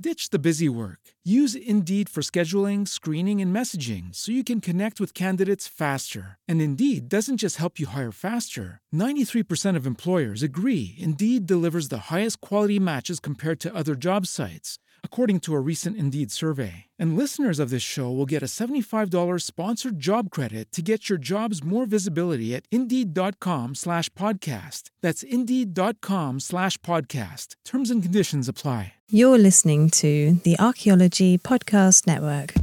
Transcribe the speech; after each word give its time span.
Ditch 0.00 0.30
the 0.30 0.40
busy 0.40 0.68
work. 0.68 0.98
Use 1.22 1.54
Indeed 1.54 2.08
for 2.08 2.20
scheduling, 2.20 2.86
screening, 2.86 3.40
and 3.40 3.54
messaging 3.54 4.12
so 4.12 4.32
you 4.32 4.42
can 4.42 4.60
connect 4.60 4.98
with 4.98 5.14
candidates 5.14 5.68
faster. 5.68 6.36
And 6.48 6.60
Indeed 6.60 7.08
doesn't 7.08 7.38
just 7.38 7.58
help 7.58 7.78
you 7.78 7.86
hire 7.86 8.10
faster. 8.10 8.82
93% 8.92 9.76
of 9.76 9.86
employers 9.86 10.42
agree 10.42 10.96
Indeed 10.98 11.46
delivers 11.46 11.90
the 11.90 12.10
highest 12.10 12.40
quality 12.40 12.80
matches 12.80 13.20
compared 13.20 13.60
to 13.60 13.74
other 13.74 13.94
job 13.94 14.26
sites, 14.26 14.78
according 15.04 15.38
to 15.38 15.54
a 15.54 15.60
recent 15.60 15.96
Indeed 15.96 16.32
survey. 16.32 16.86
And 16.98 17.16
listeners 17.16 17.60
of 17.60 17.70
this 17.70 17.84
show 17.84 18.10
will 18.10 18.26
get 18.26 18.42
a 18.42 18.46
$75 18.46 19.42
sponsored 19.42 20.00
job 20.00 20.30
credit 20.30 20.72
to 20.72 20.82
get 20.82 21.08
your 21.08 21.18
jobs 21.18 21.62
more 21.62 21.86
visibility 21.86 22.52
at 22.52 22.64
Indeed.com 22.72 23.76
slash 23.76 24.08
podcast. 24.14 24.90
That's 25.02 25.22
Indeed.com 25.22 26.40
slash 26.40 26.78
podcast. 26.78 27.54
Terms 27.64 27.92
and 27.92 28.02
conditions 28.02 28.48
apply. 28.48 28.94
You're 29.08 29.38
listening 29.38 29.90
to 29.90 30.40
the 30.42 30.58
Archaeology 30.58 31.38
Podcast 31.38 32.08
Network. 32.08 32.54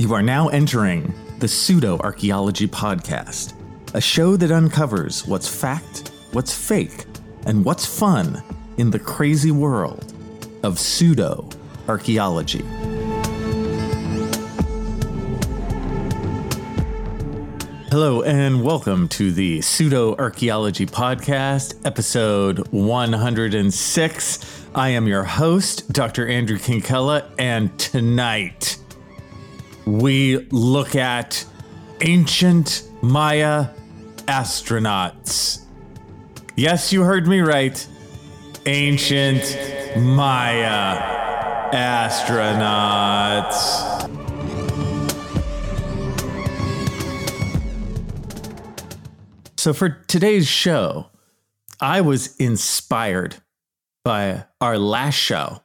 You 0.00 0.14
are 0.14 0.22
now 0.22 0.48
entering 0.48 1.14
the 1.38 1.48
Pseudo 1.48 1.98
Archaeology 1.98 2.66
Podcast, 2.66 3.54
a 3.94 4.00
show 4.00 4.36
that 4.36 4.50
uncovers 4.50 5.26
what's 5.26 5.46
fact, 5.46 6.10
what's 6.32 6.54
fake, 6.54 7.04
and 7.46 7.64
what's 7.64 7.84
fun 7.86 8.42
in 8.78 8.90
the 8.92 8.98
crazy 8.98 9.50
world 9.50 10.14
of 10.62 10.78
pseudo 10.78 11.48
archaeology. 11.88 12.64
Hello, 17.90 18.22
and 18.22 18.62
welcome 18.62 19.08
to 19.08 19.32
the 19.32 19.60
Pseudo 19.62 20.14
Archaeology 20.16 20.86
Podcast, 20.86 21.84
episode 21.84 22.68
106. 22.68 24.64
I 24.76 24.90
am 24.90 25.08
your 25.08 25.24
host, 25.24 25.92
Dr. 25.92 26.28
Andrew 26.28 26.58
Kinkella, 26.58 27.28
and 27.36 27.76
tonight 27.80 28.76
we 29.86 30.46
look 30.50 30.94
at 30.94 31.44
ancient 32.02 32.88
Maya 33.02 33.70
astronauts. 34.26 35.64
Yes, 36.54 36.92
you 36.92 37.02
heard 37.02 37.26
me 37.26 37.40
right. 37.40 37.84
Ancient 38.66 39.42
Maya 39.96 41.16
astronauts. 41.72 43.58
So, 49.56 49.72
for 49.72 49.88
today's 50.06 50.46
show, 50.46 51.10
I 51.80 52.00
was 52.00 52.36
inspired 52.36 53.36
by 54.04 54.44
our 54.60 54.78
last 54.78 55.16
show, 55.16 55.62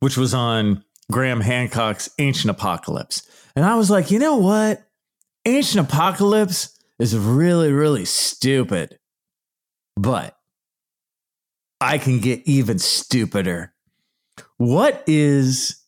which 0.00 0.16
was 0.16 0.34
on 0.34 0.84
Graham 1.10 1.40
Hancock's 1.40 2.10
Ancient 2.18 2.50
Apocalypse. 2.50 3.22
And 3.56 3.64
I 3.64 3.74
was 3.76 3.90
like, 3.90 4.10
you 4.10 4.18
know 4.18 4.36
what? 4.36 4.86
Ancient 5.44 5.88
Apocalypse 5.88 6.78
is 6.98 7.16
really, 7.16 7.72
really 7.72 8.04
stupid. 8.04 8.98
But 9.96 10.37
I 11.80 11.98
can 11.98 12.20
get 12.20 12.42
even 12.44 12.78
stupider. 12.78 13.72
What 14.56 15.04
is 15.06 15.80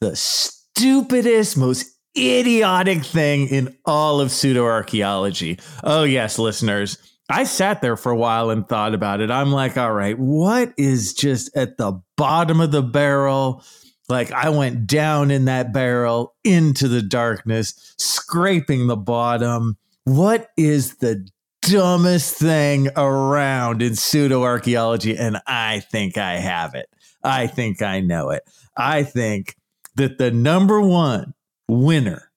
the 0.00 0.16
stupidest, 0.16 1.56
most 1.56 1.86
idiotic 2.16 3.04
thing 3.04 3.48
in 3.48 3.76
all 3.84 4.20
of 4.20 4.32
pseudo 4.32 4.64
archaeology? 4.64 5.58
Oh, 5.84 6.02
yes, 6.02 6.38
listeners. 6.38 6.98
I 7.28 7.44
sat 7.44 7.82
there 7.82 7.96
for 7.96 8.12
a 8.12 8.16
while 8.16 8.50
and 8.50 8.68
thought 8.68 8.94
about 8.94 9.20
it. 9.20 9.30
I'm 9.30 9.50
like, 9.52 9.76
all 9.76 9.92
right, 9.92 10.18
what 10.18 10.72
is 10.76 11.12
just 11.12 11.56
at 11.56 11.76
the 11.76 12.00
bottom 12.16 12.60
of 12.60 12.70
the 12.70 12.82
barrel? 12.82 13.64
Like, 14.08 14.30
I 14.30 14.50
went 14.50 14.86
down 14.86 15.32
in 15.32 15.46
that 15.46 15.72
barrel 15.72 16.34
into 16.44 16.86
the 16.86 17.02
darkness, 17.02 17.94
scraping 17.98 18.86
the 18.86 18.96
bottom. 18.96 19.76
What 20.04 20.50
is 20.56 20.96
the 20.96 21.28
dumbest 21.70 22.34
thing 22.34 22.88
around 22.96 23.82
in 23.82 23.96
pseudo 23.96 24.42
archaeology? 24.42 25.16
And 25.16 25.40
I 25.46 25.80
think 25.80 26.16
I 26.18 26.36
have 26.36 26.74
it. 26.74 26.88
I 27.22 27.46
think 27.46 27.82
I 27.82 28.00
know 28.00 28.30
it. 28.30 28.42
I 28.76 29.02
think 29.02 29.56
that 29.96 30.18
the 30.18 30.30
number 30.30 30.80
one 30.80 31.34
winner 31.68 32.30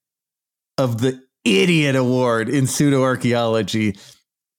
of 0.78 1.02
the 1.02 1.22
idiot 1.44 1.96
award 1.96 2.50
in 2.50 2.68
pseudo 2.68 3.04
archaeology 3.04 3.98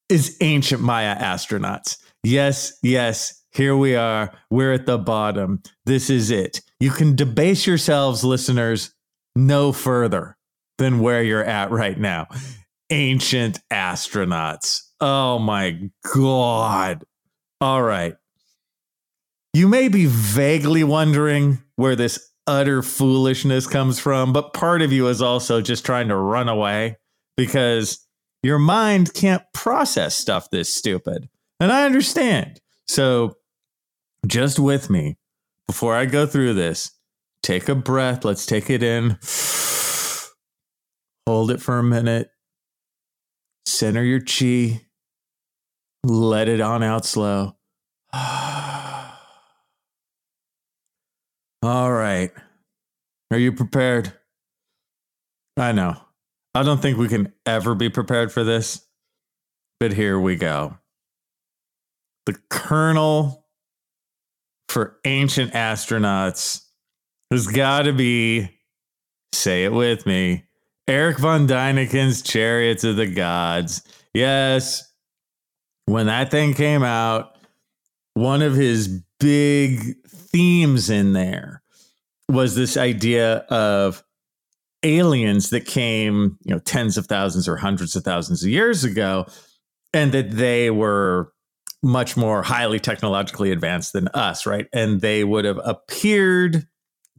is 0.09 0.37
ancient 0.41 0.83
Maya 0.83 1.17
astronauts. 1.17 1.99
Yes, 2.23 2.79
yes, 2.83 3.43
here 3.53 3.77
we 3.77 3.97
are. 3.97 4.33
We're 4.51 4.73
at 4.73 4.87
the 4.87 4.99
bottom. 4.99 5.63
This 5.87 6.11
is 6.11 6.31
it. 6.31 6.61
You 6.79 6.91
can 6.91 7.17
debase 7.17 7.67
yourselves, 7.67 8.25
listeners, 8.25 8.93
no 9.35 9.73
further 9.73 10.37
than 10.79 11.01
where 11.01 11.23
you're 11.23 11.45
at 11.45 11.71
right 11.71 11.99
now. 11.99 12.27
Ancient 12.91 13.61
astronauts. 13.71 14.83
Oh 15.01 15.39
my 15.39 15.91
God. 16.15 17.05
All 17.61 17.83
right. 17.83 18.15
You 19.53 19.69
may 19.69 19.89
be 19.89 20.07
vaguely 20.07 20.85
wondering 20.85 21.63
where 21.77 21.97
this 21.97 22.31
utter 22.47 22.83
foolishness 22.83 23.67
comes 23.67 23.99
from, 23.99 24.33
but 24.33 24.55
part 24.55 24.83
of 24.83 24.93
you 24.93 25.09
is 25.09 25.23
also 25.23 25.61
just 25.61 25.85
trying 25.85 26.09
to 26.09 26.17
run 26.17 26.49
away 26.49 26.97
because 27.37 28.07
your 28.43 28.59
mind 28.59 29.13
can't 29.15 29.43
process 29.53 30.15
stuff 30.15 30.51
this 30.51 30.73
stupid. 30.73 31.29
And 31.59 31.73
I 31.73 31.85
understand. 31.85 32.61
So 32.89 33.37
just 34.27 34.59
with 34.59 34.91
me 34.91 35.19
before 35.67 35.95
I 35.95 36.07
go 36.07 36.27
through 36.27 36.55
this, 36.55 36.93
take 37.43 37.69
a 37.69 37.75
breath. 37.75 38.25
Let's 38.25 38.47
take 38.47 38.71
it 38.71 38.83
in. 38.83 39.19
Hold 41.27 41.51
it 41.51 41.61
for 41.61 41.79
a 41.79 41.83
minute. 41.83 42.31
Center 43.67 44.03
your 44.03 44.21
chi. 44.21 44.87
Let 46.05 46.49
it 46.49 46.61
on 46.61 46.83
out 46.83 47.05
slow. 47.05 47.57
All 51.63 51.93
right. 51.93 52.31
Are 53.31 53.39
you 53.39 53.53
prepared? 53.53 54.13
I 55.57 55.73
know. 55.73 55.97
I 56.55 56.63
don't 56.63 56.83
think 56.83 56.99
we 56.99 57.09
can 57.09 57.33
ever 57.47 57.75
be 57.75 57.89
prepared 57.89 58.33
for 58.33 58.43
this, 58.43 58.87
but 59.79 59.93
here 59.93 60.19
we 60.19 60.37
go. 60.37 60.79
The 62.27 62.37
kernel 62.49 63.47
for 64.69 64.99
ancient 65.05 65.53
astronauts 65.53 66.65
has 67.31 67.47
got 67.47 67.83
to 67.83 67.93
be, 67.93 68.51
say 69.33 69.65
it 69.65 69.73
with 69.73 70.07
me, 70.07 70.45
Erich 70.91 71.19
von 71.19 71.47
Däniken's 71.47 72.21
Chariots 72.21 72.83
of 72.83 72.97
the 72.97 73.07
Gods. 73.07 73.81
Yes, 74.13 74.93
when 75.87 76.07
that 76.07 76.33
thing 76.33 76.53
came 76.53 76.83
out, 76.83 77.37
one 78.15 78.43
of 78.43 78.57
his 78.57 78.89
big 79.21 79.95
themes 80.09 80.91
in 80.91 81.13
there 81.13 81.63
was 82.29 82.57
this 82.57 82.77
idea 82.77 83.37
of 83.51 84.03
aliens 84.83 85.51
that 85.51 85.65
came, 85.65 86.37
you 86.43 86.53
know, 86.53 86.59
tens 86.59 86.99
of 86.99 87.07
thousands 87.07 87.47
or 87.47 87.57
hundreds 87.57 87.95
of 87.95 88.03
thousands 88.03 88.43
of 88.43 88.49
years 88.49 88.83
ago, 88.83 89.27
and 89.95 90.11
that 90.11 90.33
they 90.33 90.71
were 90.71 91.33
much 91.85 92.17
more 92.17 92.43
highly 92.43 92.81
technologically 92.81 93.53
advanced 93.53 93.93
than 93.93 94.09
us, 94.09 94.45
right? 94.45 94.67
And 94.73 95.01
they 95.01 95.23
would 95.23 95.45
have 95.45 95.61
appeared 95.63 96.67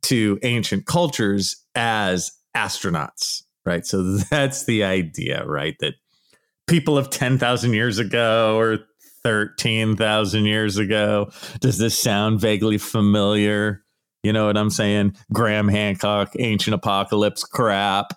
to 0.04 0.40
ancient 0.44 0.88
cultures 0.88 1.56
as 1.74 2.34
astronauts, 2.56 3.44
right? 3.66 3.86
So 3.86 4.18
that's 4.32 4.66
the 4.66 4.84
idea, 4.84 5.46
right? 5.46 5.76
That 5.80 5.96
people 6.68 6.98
of 6.98 7.10
10,000 7.10 7.74
years 7.74 8.00
ago 8.00 8.58
or 8.58 8.80
13,000 9.24 10.46
years 10.46 10.78
ago. 10.78 11.32
Does 11.60 11.78
this 11.78 11.98
sound 11.98 12.40
vaguely 12.40 12.78
familiar? 12.78 13.84
You 14.24 14.34
know 14.34 14.46
what 14.46 14.58
I'm 14.58 14.70
saying? 14.70 15.16
Graham 15.34 15.68
Hancock, 15.68 16.34
ancient 16.40 16.74
apocalypse 16.74 17.44
crap. 17.44 18.14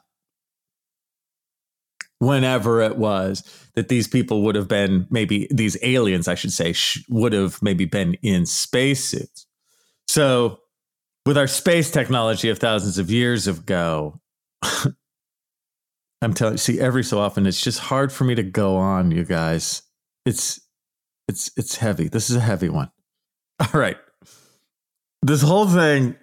Whenever 2.21 2.81
it 2.81 2.97
was 2.97 3.43
that 3.75 3.89
these 3.89 4.09
people 4.09 4.43
would 4.43 4.55
have 4.55 4.69
been, 4.69 5.07
maybe 5.11 5.49
these 5.51 5.77
aliens, 5.83 6.29
I 6.29 6.37
should 6.37 6.53
say, 6.53 6.73
sh- 6.73 7.05
would 7.09 7.33
have 7.33 7.61
maybe 7.61 7.85
been 7.85 8.15
in 8.23 8.47
spacesuits. 8.47 9.47
So, 10.07 10.61
with 11.27 11.37
our 11.37 11.47
space 11.47 11.91
technology 11.91 12.49
of 12.51 12.59
thousands 12.59 12.99
of 12.99 13.11
years 13.11 13.47
ago, 13.47 14.21
I'm 16.23 16.35
telling 16.35 16.55
you, 16.55 16.59
see, 16.59 16.81
every 16.81 17.05
so 17.05 17.19
often 17.19 17.47
it's 17.47 17.61
just 17.61 17.79
hard 17.79 18.13
for 18.13 18.25
me 18.25 18.35
to 18.35 18.43
go 18.43 18.77
on, 18.77 19.11
you 19.11 19.25
guys. 19.25 19.83
It's 20.25 20.61
it's 21.29 21.51
it's 21.57 21.77
heavy. 21.77 22.09
This 22.09 22.31
is 22.31 22.37
a 22.37 22.41
heavy 22.41 22.69
one. 22.69 22.91
All 23.61 23.81
right. 23.81 23.97
This 25.23 25.43
whole 25.43 25.67
thing 25.67 26.17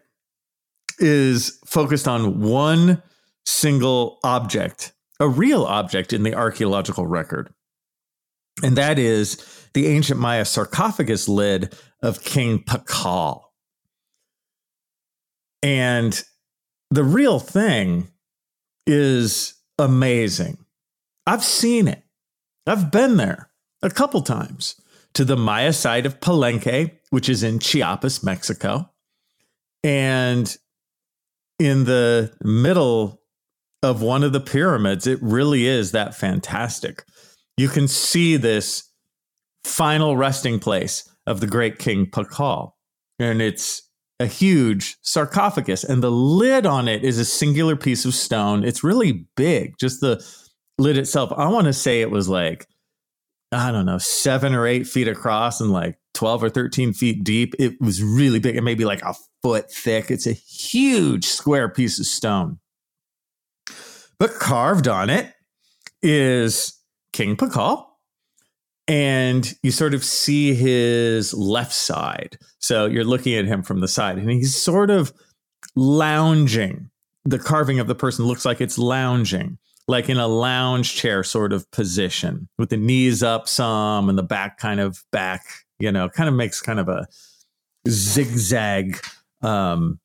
is 1.00 1.60
focused 1.66 2.08
on 2.08 2.42
one 2.42 3.02
single 3.46 4.20
object, 4.24 4.94
a 5.20 5.28
real 5.28 5.64
object 5.64 6.14
in 6.14 6.24
the 6.24 6.36
archaeological 6.36 7.08
record. 7.08 7.54
And 8.64 8.76
that 8.78 9.00
is 9.00 9.68
the 9.74 9.88
ancient 9.88 10.20
Maya 10.20 10.46
sarcophagus 10.46 11.28
lid 11.28 11.76
of 12.04 12.24
King 12.24 12.60
Pakal. 12.60 13.42
And 15.64 16.24
the 16.90 17.04
real 17.04 17.40
thing 17.40 18.10
is 18.86 19.54
amazing. 19.82 20.58
I've 21.28 21.44
seen 21.44 21.88
it. 21.88 22.04
I've 22.66 22.92
been 22.92 23.18
there 23.18 23.50
a 23.82 23.90
couple 23.90 24.22
times 24.22 24.76
to 25.14 25.26
the 25.26 25.36
Maya 25.36 25.74
site 25.74 26.06
of 26.06 26.20
Palenque, 26.20 26.92
which 27.10 27.28
is 27.28 27.44
in 27.44 27.60
Chiapas, 27.60 28.24
Mexico. 28.24 28.90
And 29.84 30.56
in 31.60 31.86
the 31.86 32.34
middle 32.44 33.22
of 33.84 34.02
one 34.02 34.24
of 34.24 34.32
the 34.32 34.40
pyramids, 34.40 35.08
it 35.08 35.20
really 35.22 35.68
is 35.68 35.92
that 35.92 36.16
fantastic. 36.16 37.04
You 37.58 37.68
can 37.68 37.88
see 37.88 38.38
this 38.38 38.90
final 39.64 40.16
resting 40.16 40.60
place 40.60 41.08
of 41.28 41.40
the 41.40 41.48
great 41.48 41.80
king 41.80 42.06
Pakal. 42.06 42.74
And 43.20 43.42
it's 43.42 43.84
a 44.22 44.28
huge 44.28 44.98
sarcophagus, 45.02 45.84
and 45.84 46.04
the 46.04 46.12
lid 46.12 46.66
on 46.66 46.88
it 46.88 47.04
is 47.04 47.18
a 47.18 47.26
singular 47.26 47.76
piece 47.76 48.06
of 48.06 48.14
stone. 48.14 48.64
It's 48.64 48.84
really 48.84 49.26
big, 49.36 49.78
just 49.80 50.00
the 50.00 50.24
lid 50.78 50.98
itself. 50.98 51.34
I 51.36 51.48
want 51.48 51.66
to 51.66 51.74
say 51.74 52.02
it 52.02 52.12
was 52.12 52.30
like, 52.30 52.68
I 53.52 53.72
don't 53.72 53.86
know, 53.86 53.98
seven 53.98 54.54
or 54.54 54.68
eight 54.68 54.88
feet 54.88 55.08
across 55.08 55.60
and 55.60 55.72
like 55.72 55.98
12 56.14 56.44
or 56.44 56.50
13 56.50 56.94
feet 56.94 57.24
deep. 57.24 57.56
It 57.60 57.82
was 57.82 58.04
really 58.04 58.40
big. 58.40 58.56
It 58.56 58.62
may 58.62 58.76
be 58.76 58.86
like 58.86 59.02
a 59.02 59.16
foot 59.42 59.72
thick. 59.72 60.12
It's 60.12 60.28
a 60.28 60.34
huge 60.34 61.26
square 61.26 61.68
piece 61.68 62.00
of 62.00 62.06
stone. 62.06 62.60
But 64.20 64.36
carved 64.36 64.88
on 64.88 65.10
it 65.10 65.34
is 66.04 66.80
King 67.12 67.36
Pakal 67.36 67.86
and 68.92 69.56
you 69.64 69.72
sort 69.72 69.94
of 69.94 70.04
see 70.04 70.54
his 70.54 71.34
left 71.34 71.72
side. 71.72 72.38
So 72.60 72.88
you're 72.88 73.06
looking 73.06 73.36
at 73.36 73.46
him 73.46 73.64
from 73.64 73.80
the 73.80 73.88
side, 73.88 74.18
and 74.18 74.30
he's 74.30 74.54
sort 74.54 74.90
of 74.90 75.14
lounging. 75.78 76.90
The 77.24 77.40
carving 77.40 77.80
of 77.80 77.88
the 77.88 77.96
person 77.96 78.26
looks 78.26 78.44
like 78.44 78.60
it's 78.60 78.78
lounging, 78.78 79.58
like 79.88 80.10
in 80.10 80.18
a 80.18 80.28
lounge 80.28 80.94
chair 80.94 81.24
sort 81.24 81.54
of 81.54 81.72
position, 81.72 82.50
with 82.58 82.70
the 82.70 82.76
knees 82.76 83.24
up 83.24 83.48
some 83.48 84.10
and 84.10 84.18
the 84.18 84.24
back 84.24 84.58
kind 84.58 84.82
of 84.82 85.02
back, 85.14 85.46
you 85.80 85.90
know, 85.90 86.10
kind 86.10 86.28
of 86.28 86.36
makes 86.36 86.60
kind 86.60 86.80
of 86.80 86.90
a 86.90 87.08
zigzag 87.88 89.02
um, 89.42 90.02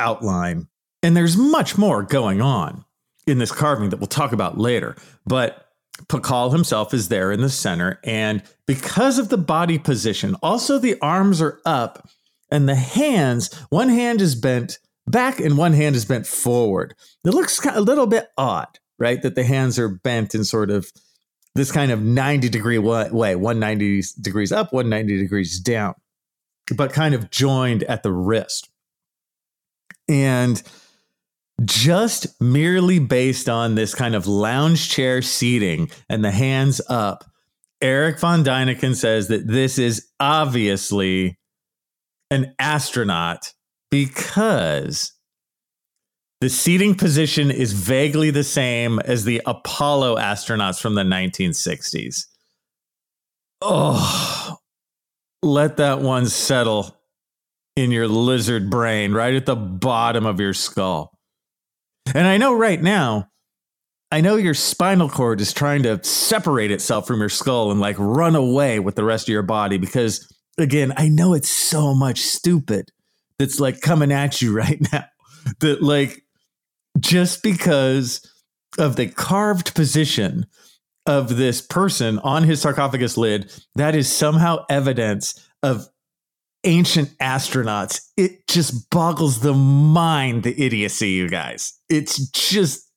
outline. 0.00 0.66
And 1.04 1.16
there's 1.16 1.36
much 1.36 1.78
more 1.78 2.02
going 2.02 2.40
on 2.40 2.84
in 3.28 3.38
this 3.38 3.52
carving 3.52 3.90
that 3.90 4.00
we'll 4.00 4.08
talk 4.08 4.32
about 4.32 4.58
later. 4.58 4.96
But 5.24 5.67
Pakal 6.06 6.52
himself 6.52 6.94
is 6.94 7.08
there 7.08 7.32
in 7.32 7.40
the 7.40 7.50
center. 7.50 7.98
And 8.04 8.42
because 8.66 9.18
of 9.18 9.28
the 9.28 9.38
body 9.38 9.78
position, 9.78 10.36
also 10.42 10.78
the 10.78 10.98
arms 11.00 11.42
are 11.42 11.60
up 11.64 12.08
and 12.50 12.68
the 12.68 12.74
hands, 12.74 13.52
one 13.70 13.88
hand 13.88 14.20
is 14.20 14.34
bent 14.34 14.78
back 15.06 15.40
and 15.40 15.58
one 15.58 15.72
hand 15.72 15.96
is 15.96 16.04
bent 16.04 16.26
forward. 16.26 16.94
It 17.24 17.34
looks 17.34 17.64
a 17.64 17.80
little 17.80 18.06
bit 18.06 18.28
odd, 18.36 18.78
right? 18.98 19.20
That 19.22 19.34
the 19.34 19.44
hands 19.44 19.78
are 19.78 19.88
bent 19.88 20.34
in 20.34 20.44
sort 20.44 20.70
of 20.70 20.90
this 21.54 21.72
kind 21.72 21.90
of 21.90 22.02
90 22.02 22.48
degree 22.48 22.78
way, 22.78 23.34
190 23.34 24.02
degrees 24.20 24.52
up, 24.52 24.72
190 24.72 25.18
degrees 25.18 25.58
down, 25.58 25.94
but 26.76 26.92
kind 26.92 27.14
of 27.14 27.30
joined 27.30 27.82
at 27.84 28.02
the 28.02 28.12
wrist. 28.12 28.70
And 30.08 30.62
just 31.64 32.40
merely 32.40 32.98
based 32.98 33.48
on 33.48 33.74
this 33.74 33.94
kind 33.94 34.14
of 34.14 34.26
lounge 34.26 34.88
chair 34.88 35.22
seating 35.22 35.90
and 36.08 36.24
the 36.24 36.30
hands 36.30 36.80
up, 36.88 37.24
Erich 37.80 38.18
von 38.18 38.44
Däniken 38.44 38.94
says 38.94 39.28
that 39.28 39.46
this 39.46 39.78
is 39.78 40.06
obviously 40.20 41.38
an 42.30 42.54
astronaut 42.58 43.52
because 43.90 45.12
the 46.40 46.48
seating 46.48 46.94
position 46.94 47.50
is 47.50 47.72
vaguely 47.72 48.30
the 48.30 48.44
same 48.44 49.00
as 49.00 49.24
the 49.24 49.42
Apollo 49.46 50.16
astronauts 50.16 50.80
from 50.80 50.94
the 50.94 51.02
1960s. 51.02 52.26
Oh, 53.60 54.56
let 55.42 55.78
that 55.78 56.00
one 56.00 56.26
settle 56.26 56.96
in 57.74 57.90
your 57.90 58.06
lizard 58.06 58.70
brain, 58.70 59.12
right 59.12 59.34
at 59.34 59.46
the 59.46 59.56
bottom 59.56 60.26
of 60.26 60.38
your 60.38 60.54
skull. 60.54 61.17
And 62.14 62.26
I 62.26 62.36
know 62.36 62.54
right 62.54 62.80
now, 62.80 63.28
I 64.10 64.20
know 64.20 64.36
your 64.36 64.54
spinal 64.54 65.08
cord 65.08 65.40
is 65.40 65.52
trying 65.52 65.82
to 65.82 66.02
separate 66.02 66.70
itself 66.70 67.06
from 67.06 67.20
your 67.20 67.28
skull 67.28 67.70
and 67.70 67.80
like 67.80 67.96
run 67.98 68.34
away 68.34 68.78
with 68.80 68.94
the 68.94 69.04
rest 69.04 69.28
of 69.28 69.32
your 69.32 69.42
body 69.42 69.76
because, 69.76 70.26
again, 70.56 70.94
I 70.96 71.08
know 71.08 71.34
it's 71.34 71.50
so 71.50 71.94
much 71.94 72.20
stupid 72.20 72.90
that's 73.38 73.60
like 73.60 73.80
coming 73.80 74.12
at 74.12 74.40
you 74.40 74.52
right 74.56 74.80
now. 74.92 75.04
That, 75.60 75.82
like, 75.82 76.22
just 76.98 77.42
because 77.42 78.20
of 78.78 78.96
the 78.96 79.08
carved 79.08 79.74
position 79.74 80.46
of 81.06 81.36
this 81.36 81.60
person 81.60 82.18
on 82.20 82.44
his 82.44 82.60
sarcophagus 82.60 83.16
lid, 83.16 83.52
that 83.76 83.94
is 83.94 84.10
somehow 84.10 84.64
evidence 84.68 85.48
of 85.62 85.86
ancient 86.64 87.16
astronauts. 87.18 88.00
It 88.16 88.46
just 88.46 88.90
boggles 88.90 89.40
the 89.40 89.54
mind, 89.54 90.42
the 90.42 90.60
idiocy, 90.60 91.10
you 91.10 91.28
guys. 91.28 91.72
It's 91.88 92.28
just, 92.30 92.88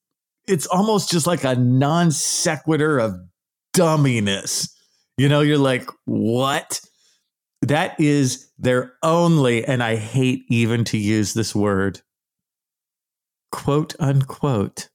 it's 0.48 0.68
almost 0.68 1.12
just 1.12 1.28
like 1.28 1.44
a 1.44 1.56
non 1.56 2.12
sequitur 2.12 3.00
of 3.00 3.14
dumminess. 3.74 4.70
You 5.18 5.30
know, 5.30 5.42
you're 5.42 5.58
like, 5.58 5.90
what? 6.06 6.82
That 7.62 8.00
is 8.00 8.52
their 8.58 8.94
only, 9.04 9.64
and 9.64 9.84
I 9.84 9.96
hate 9.96 10.46
even 10.50 10.84
to 10.86 10.98
use 10.98 11.34
this 11.34 11.54
word, 11.54 12.02
quote 13.52 13.96
unquote, 14.00 14.90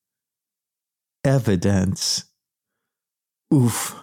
evidence. 1.25 2.25
Oof. 3.55 4.03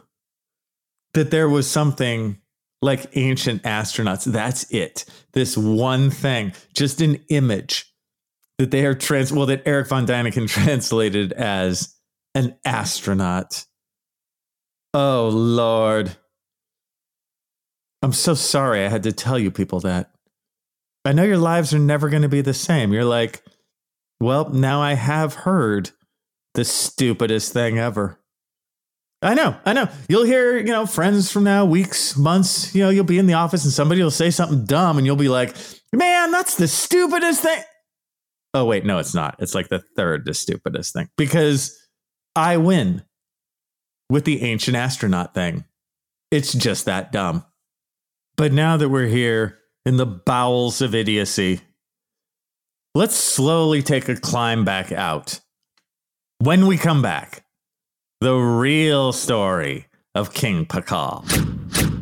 That 1.13 1.29
there 1.29 1.49
was 1.49 1.69
something 1.69 2.39
like 2.83 3.09
ancient 3.15 3.63
astronauts. 3.63 4.25
That's 4.25 4.69
it. 4.71 5.05
This 5.31 5.57
one 5.57 6.11
thing, 6.11 6.53
just 6.73 7.01
an 7.01 7.15
image 7.29 7.91
that 8.57 8.71
they 8.71 8.85
are 8.85 8.93
trans 8.93 9.31
well 9.31 9.45
that 9.47 9.65
Erich 9.65 9.87
von 9.87 10.05
Däniken 10.05 10.47
translated 10.49 11.33
as 11.33 11.95
an 12.35 12.55
astronaut. 12.65 13.65
Oh 14.93 15.29
Lord. 15.29 16.17
I'm 18.01 18.13
so 18.13 18.33
sorry 18.33 18.85
I 18.85 18.89
had 18.89 19.03
to 19.03 19.13
tell 19.13 19.39
you 19.39 19.49
people 19.49 19.79
that. 19.81 20.11
I 21.05 21.13
know 21.13 21.23
your 21.23 21.37
lives 21.37 21.73
are 21.73 21.79
never 21.79 22.09
going 22.09 22.21
to 22.21 22.29
be 22.29 22.41
the 22.41 22.53
same. 22.53 22.91
You're 22.91 23.05
like, 23.05 23.43
well, 24.19 24.49
now 24.49 24.81
I 24.81 24.93
have 24.93 25.33
heard 25.33 25.91
the 26.53 26.65
stupidest 26.65 27.53
thing 27.53 27.79
ever. 27.79 28.19
I 29.23 29.33
know, 29.33 29.55
I 29.65 29.73
know. 29.73 29.87
You'll 30.09 30.25
hear, 30.25 30.57
you 30.57 30.65
know, 30.65 30.85
friends 30.85 31.31
from 31.31 31.45
now, 31.45 31.65
weeks, 31.65 32.17
months, 32.17 32.75
you 32.75 32.83
know, 32.83 32.89
you'll 32.89 33.05
be 33.05 33.17
in 33.17 33.25
the 33.25 33.33
office 33.33 33.63
and 33.63 33.73
somebody 33.73 34.03
will 34.03 34.11
say 34.11 34.29
something 34.29 34.65
dumb 34.65 34.97
and 34.97 35.05
you'll 35.05 35.15
be 35.15 35.29
like, 35.29 35.55
man, 35.93 36.31
that's 36.31 36.55
the 36.55 36.67
stupidest 36.67 37.41
thing. 37.41 37.63
Oh, 38.53 38.65
wait, 38.65 38.85
no, 38.85 38.99
it's 38.99 39.15
not. 39.15 39.35
It's 39.39 39.55
like 39.55 39.69
the 39.69 39.83
third 39.95 40.25
the 40.25 40.33
stupidest 40.33 40.93
thing 40.93 41.09
because 41.17 41.75
I 42.35 42.57
win 42.57 43.03
with 44.09 44.25
the 44.25 44.43
ancient 44.43 44.77
astronaut 44.77 45.33
thing. 45.33 45.65
It's 46.29 46.53
just 46.53 46.85
that 46.85 47.11
dumb. 47.11 47.45
But 48.35 48.51
now 48.51 48.77
that 48.77 48.89
we're 48.89 49.07
here 49.07 49.59
in 49.85 49.97
the 49.97 50.05
bowels 50.05 50.81
of 50.81 50.93
idiocy, 50.93 51.61
let's 52.93 53.15
slowly 53.15 53.81
take 53.81 54.09
a 54.09 54.15
climb 54.15 54.65
back 54.65 54.91
out. 54.91 55.39
When 56.39 56.67
we 56.67 56.77
come 56.77 57.01
back, 57.01 57.45
the 58.23 58.37
real 58.37 59.11
story 59.11 59.85
of 60.15 60.33
King 60.33 60.65
Pakal. 60.65 61.27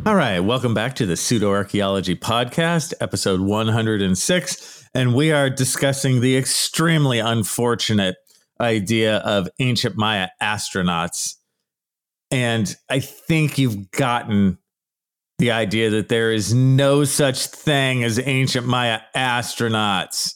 All 0.05 0.13
right, 0.13 0.39
welcome 0.39 0.75
back 0.75 0.95
to 0.97 1.07
the 1.07 1.17
Pseudo 1.17 1.49
Archaeology 1.49 2.15
Podcast, 2.15 2.93
episode 3.01 3.39
106. 3.41 4.87
And 4.93 5.15
we 5.15 5.31
are 5.31 5.49
discussing 5.49 6.21
the 6.21 6.37
extremely 6.37 7.17
unfortunate 7.17 8.17
idea 8.59 9.17
of 9.17 9.49
ancient 9.57 9.97
Maya 9.97 10.27
astronauts. 10.39 11.37
And 12.29 12.75
I 12.87 12.99
think 12.99 13.57
you've 13.57 13.89
gotten 13.89 14.59
the 15.39 15.49
idea 15.49 15.89
that 15.89 16.09
there 16.09 16.31
is 16.31 16.53
no 16.53 17.03
such 17.03 17.47
thing 17.47 18.03
as 18.03 18.19
ancient 18.23 18.67
Maya 18.67 18.99
astronauts, 19.15 20.35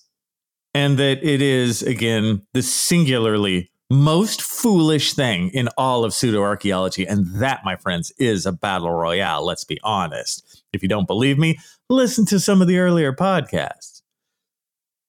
and 0.74 0.98
that 0.98 1.24
it 1.24 1.44
is, 1.44 1.84
again, 1.84 2.42
the 2.56 2.64
singularly 2.64 3.70
most 3.96 4.42
foolish 4.42 5.14
thing 5.14 5.50
in 5.50 5.70
all 5.78 6.04
of 6.04 6.14
pseudo 6.14 6.42
archaeology. 6.42 7.06
And 7.06 7.26
that, 7.36 7.62
my 7.64 7.76
friends, 7.76 8.12
is 8.18 8.46
a 8.46 8.52
battle 8.52 8.92
royale. 8.92 9.46
Let's 9.46 9.64
be 9.64 9.80
honest. 9.84 10.64
If 10.74 10.84
you 10.84 10.90
don't 10.90 11.08
believe 11.08 11.38
me, 11.38 11.60
listen 11.90 12.26
to 12.28 12.40
some 12.40 12.62
of 12.62 12.68
the 12.68 12.80
earlier 12.80 13.14
podcasts. 13.14 14.02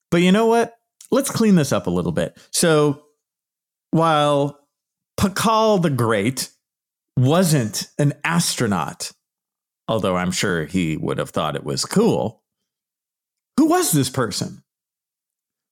But 0.09 0.21
you 0.21 0.31
know 0.31 0.45
what? 0.45 0.77
Let's 1.11 1.29
clean 1.29 1.55
this 1.55 1.71
up 1.71 1.87
a 1.87 1.91
little 1.91 2.11
bit. 2.11 2.37
So 2.51 3.03
while 3.91 4.59
Pakal 5.19 5.81
the 5.81 5.89
Great 5.89 6.49
wasn't 7.15 7.87
an 7.97 8.13
astronaut, 8.23 9.11
although 9.87 10.15
I'm 10.15 10.31
sure 10.31 10.65
he 10.65 10.97
would 10.97 11.17
have 11.17 11.31
thought 11.31 11.55
it 11.55 11.63
was 11.63 11.85
cool, 11.85 12.43
who 13.57 13.67
was 13.67 13.91
this 13.91 14.09
person? 14.09 14.63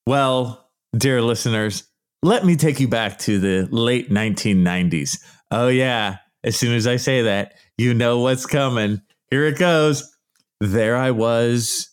Well, 0.08 0.70
dear 0.96 1.22
listeners, 1.22 1.84
let 2.25 2.44
me 2.44 2.55
take 2.55 2.79
you 2.79 2.88
back 2.88 3.20
to 3.20 3.39
the 3.39 3.67
late 3.72 4.10
1990s. 4.10 5.20
Oh, 5.51 5.67
yeah. 5.67 6.17
As 6.44 6.58
soon 6.58 6.74
as 6.74 6.88
I 6.88 6.96
say 6.96 7.22
that, 7.22 7.53
you 7.77 7.94
know 7.94 8.20
what's 8.20 8.48
coming. 8.48 9.01
Here 9.29 9.46
it 9.46 9.60
goes. 9.60 10.12
There 10.60 10.98
I 10.98 11.12
was 11.12 11.89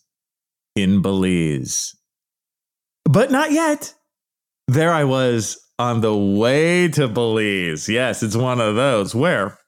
in 0.75 1.03
Belize. 1.03 1.95
But 3.05 3.29
not 3.29 3.51
yet. 3.51 3.93
There 4.67 4.91
I 4.91 5.03
was 5.03 5.59
on 5.77 6.01
the 6.01 6.15
way 6.15 6.87
to 6.89 7.07
Belize. 7.07 7.87
Yes, 7.87 8.23
it's 8.23 8.35
one 8.35 8.59
of 8.59 8.75
those 8.75 9.13
where 9.13 9.59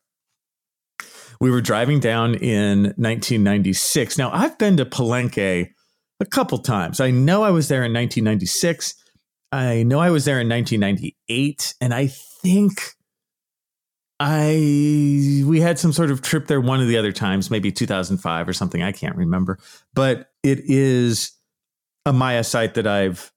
we 1.40 1.52
were 1.52 1.62
driving 1.62 2.00
down 2.00 2.34
in 2.34 2.86
1996. 2.98 4.18
Now, 4.18 4.32
I've 4.32 4.58
been 4.58 4.78
to 4.78 4.86
Palenque 4.86 5.70
a 6.20 6.26
couple 6.26 6.58
times. 6.58 7.00
I 7.00 7.12
know 7.12 7.44
I 7.44 7.52
was 7.52 7.68
there 7.68 7.84
in 7.84 7.94
1996. 7.94 8.96
I 9.56 9.84
know 9.84 10.00
I 10.00 10.10
was 10.10 10.26
there 10.26 10.42
in 10.42 10.50
1998, 10.50 11.76
and 11.80 11.94
I 11.94 12.08
think 12.08 12.82
I 14.20 15.44
we 15.48 15.62
had 15.62 15.80
some 15.80 15.94
sort 15.94 16.12
of 16.12 16.22
trip 16.22 16.48
there 16.48 16.60
one 16.60 16.82
of 16.82 16.90
the 16.90 16.98
other 16.98 17.14
times, 17.14 17.50
maybe 17.50 17.72
2005 17.72 18.50
or 18.50 18.52
something. 18.52 18.84
I 18.84 18.92
can't 18.92 19.16
remember, 19.16 19.58
but 19.94 20.30
it 20.44 20.60
is 20.66 21.32
a 22.06 22.12
Maya 22.12 22.44
site 22.44 22.74
that 22.74 22.86
I've 22.86 23.32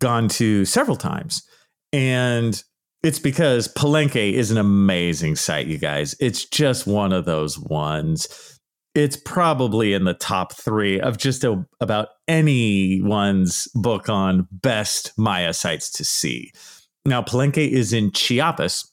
gone 0.00 0.26
to 0.30 0.64
several 0.64 0.96
times, 0.96 1.46
and 1.92 2.60
it's 3.04 3.20
because 3.20 3.68
Palenque 3.68 4.32
is 4.32 4.50
an 4.50 4.58
amazing 4.58 5.36
site, 5.36 5.68
you 5.68 5.78
guys. 5.78 6.16
It's 6.18 6.44
just 6.44 6.88
one 6.88 7.12
of 7.12 7.24
those 7.24 7.56
ones 7.56 8.55
it's 8.96 9.16
probably 9.16 9.92
in 9.92 10.04
the 10.04 10.14
top 10.14 10.54
three 10.54 10.98
of 10.98 11.18
just 11.18 11.44
a, 11.44 11.62
about 11.80 12.08
anyone's 12.26 13.68
book 13.74 14.08
on 14.08 14.48
best 14.50 15.12
Maya 15.18 15.52
sites 15.52 15.90
to 15.90 16.04
see. 16.04 16.50
Now, 17.04 17.20
Palenque 17.20 17.58
is 17.58 17.92
in 17.92 18.10
Chiapas, 18.10 18.90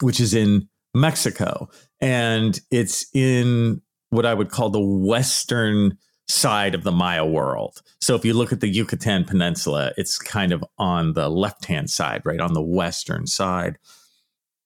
which 0.00 0.18
is 0.18 0.34
in 0.34 0.68
Mexico, 0.94 1.68
and 2.00 2.60
it's 2.72 3.06
in 3.14 3.80
what 4.10 4.26
I 4.26 4.34
would 4.34 4.50
call 4.50 4.70
the 4.70 4.80
western 4.80 5.96
side 6.26 6.74
of 6.74 6.82
the 6.82 6.92
Maya 6.92 7.24
world. 7.24 7.82
So 8.00 8.16
if 8.16 8.24
you 8.24 8.34
look 8.34 8.52
at 8.52 8.60
the 8.60 8.68
Yucatan 8.68 9.26
Peninsula, 9.26 9.92
it's 9.96 10.18
kind 10.18 10.50
of 10.52 10.64
on 10.76 11.12
the 11.12 11.28
left 11.28 11.66
hand 11.66 11.88
side, 11.88 12.22
right 12.24 12.40
on 12.40 12.52
the 12.52 12.62
western 12.62 13.28
side. 13.28 13.78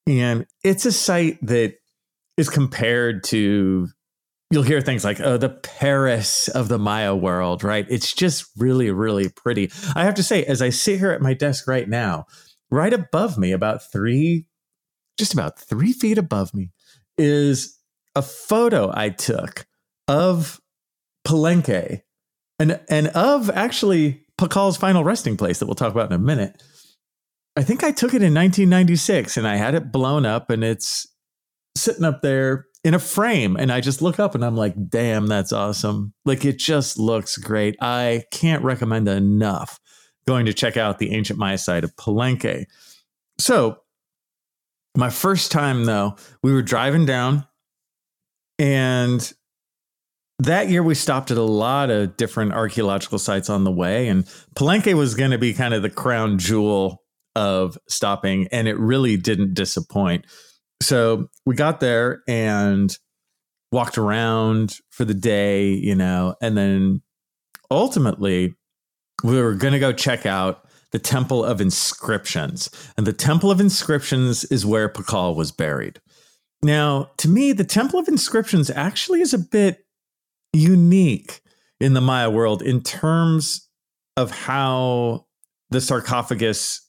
And 0.07 0.47
it's 0.63 0.87
a 0.87 0.91
site 0.91 1.37
that 1.45 1.75
is 2.35 2.49
compared 2.49 3.23
to 3.25 3.89
you'll 4.51 4.63
hear 4.63 4.81
things 4.81 5.03
like, 5.03 5.19
oh, 5.19 5.37
the 5.37 5.49
Paris 5.49 6.47
of 6.47 6.67
the 6.69 6.79
Maya 6.79 7.15
world, 7.15 7.63
right? 7.63 7.85
It's 7.89 8.13
just 8.13 8.45
really, 8.57 8.89
really 8.89 9.29
pretty. 9.29 9.71
I 9.95 10.03
have 10.03 10.15
to 10.15 10.23
say, 10.23 10.43
as 10.45 10.61
I 10.61 10.69
sit 10.69 10.99
here 10.99 11.11
at 11.11 11.21
my 11.21 11.33
desk 11.33 11.67
right 11.67 11.87
now, 11.87 12.25
right 12.71 12.93
above 12.93 13.37
me, 13.37 13.51
about 13.51 13.91
three, 13.91 14.47
just 15.17 15.33
about 15.33 15.59
three 15.59 15.93
feet 15.93 16.17
above 16.17 16.53
me, 16.53 16.71
is 17.17 17.77
a 18.15 18.21
photo 18.21 18.91
I 18.93 19.09
took 19.09 19.67
of 20.07 20.59
Palenque 21.27 22.01
and, 22.57 22.79
and 22.89 23.07
of 23.09 23.49
actually 23.51 24.25
Pakal's 24.37 24.77
final 24.77 25.03
resting 25.03 25.37
place 25.37 25.59
that 25.59 25.67
we'll 25.67 25.75
talk 25.75 25.91
about 25.91 26.11
in 26.11 26.15
a 26.15 26.19
minute. 26.19 26.63
I 27.55 27.63
think 27.63 27.83
I 27.83 27.91
took 27.91 28.13
it 28.13 28.23
in 28.23 28.33
1996 28.33 29.37
and 29.37 29.47
I 29.47 29.57
had 29.57 29.75
it 29.75 29.91
blown 29.91 30.25
up 30.25 30.49
and 30.49 30.63
it's 30.63 31.07
sitting 31.75 32.05
up 32.05 32.21
there 32.21 32.65
in 32.83 32.93
a 32.93 32.99
frame 32.99 33.57
and 33.57 33.71
I 33.71 33.81
just 33.81 34.01
look 34.01 34.19
up 34.19 34.35
and 34.35 34.45
I'm 34.45 34.55
like, 34.55 34.73
damn, 34.89 35.27
that's 35.27 35.51
awesome. 35.51 36.13
Like 36.25 36.45
it 36.45 36.57
just 36.57 36.97
looks 36.97 37.37
great. 37.37 37.75
I 37.81 38.23
can't 38.31 38.63
recommend 38.63 39.07
enough 39.07 39.79
going 40.27 40.45
to 40.45 40.53
check 40.53 40.77
out 40.77 40.99
the 40.99 41.11
ancient 41.11 41.39
Maya 41.39 41.57
site 41.57 41.83
of 41.83 41.95
Palenque. 41.95 42.65
So, 43.39 43.79
my 44.95 45.09
first 45.09 45.51
time 45.51 45.85
though, 45.85 46.15
we 46.43 46.53
were 46.53 46.61
driving 46.61 47.05
down 47.05 47.45
and 48.57 49.31
that 50.39 50.69
year 50.69 50.81
we 50.81 50.95
stopped 50.95 51.31
at 51.31 51.37
a 51.37 51.43
lot 51.43 51.89
of 51.89 52.15
different 52.15 52.53
archaeological 52.53 53.19
sites 53.19 53.49
on 53.49 53.65
the 53.65 53.71
way 53.71 54.07
and 54.07 54.25
Palenque 54.55 54.93
was 54.93 55.15
going 55.15 55.31
to 55.31 55.37
be 55.37 55.53
kind 55.53 55.73
of 55.73 55.81
the 55.81 55.89
crown 55.89 56.37
jewel 56.37 57.03
of 57.35 57.77
stopping 57.87 58.47
and 58.51 58.67
it 58.67 58.77
really 58.77 59.17
didn't 59.17 59.53
disappoint 59.53 60.25
so 60.81 61.29
we 61.45 61.55
got 61.55 61.79
there 61.79 62.23
and 62.27 62.95
walked 63.71 63.97
around 63.97 64.75
for 64.89 65.05
the 65.05 65.13
day, 65.13 65.67
you 65.67 65.95
know, 65.95 66.35
and 66.41 66.57
then 66.57 67.01
ultimately 67.69 68.55
we 69.23 69.41
were 69.41 69.53
going 69.53 69.73
to 69.73 69.79
go 69.79 69.91
check 69.91 70.25
out 70.25 70.65
the 70.91 70.99
Temple 70.99 71.43
of 71.43 71.61
Inscriptions. 71.61 72.69
And 72.97 73.05
the 73.05 73.13
Temple 73.13 73.51
of 73.51 73.59
Inscriptions 73.59 74.45
is 74.45 74.65
where 74.65 74.89
Pakal 74.89 75.35
was 75.35 75.51
buried. 75.51 75.99
Now, 76.63 77.11
to 77.17 77.29
me, 77.29 77.51
the 77.51 77.63
Temple 77.63 77.99
of 77.99 78.07
Inscriptions 78.07 78.69
actually 78.69 79.21
is 79.21 79.33
a 79.33 79.39
bit 79.39 79.85
unique 80.51 81.41
in 81.79 81.93
the 81.93 82.01
Maya 82.01 82.29
world 82.29 82.61
in 82.61 82.81
terms 82.81 83.69
of 84.17 84.31
how 84.31 85.25
the 85.69 85.79
sarcophagus 85.79 86.88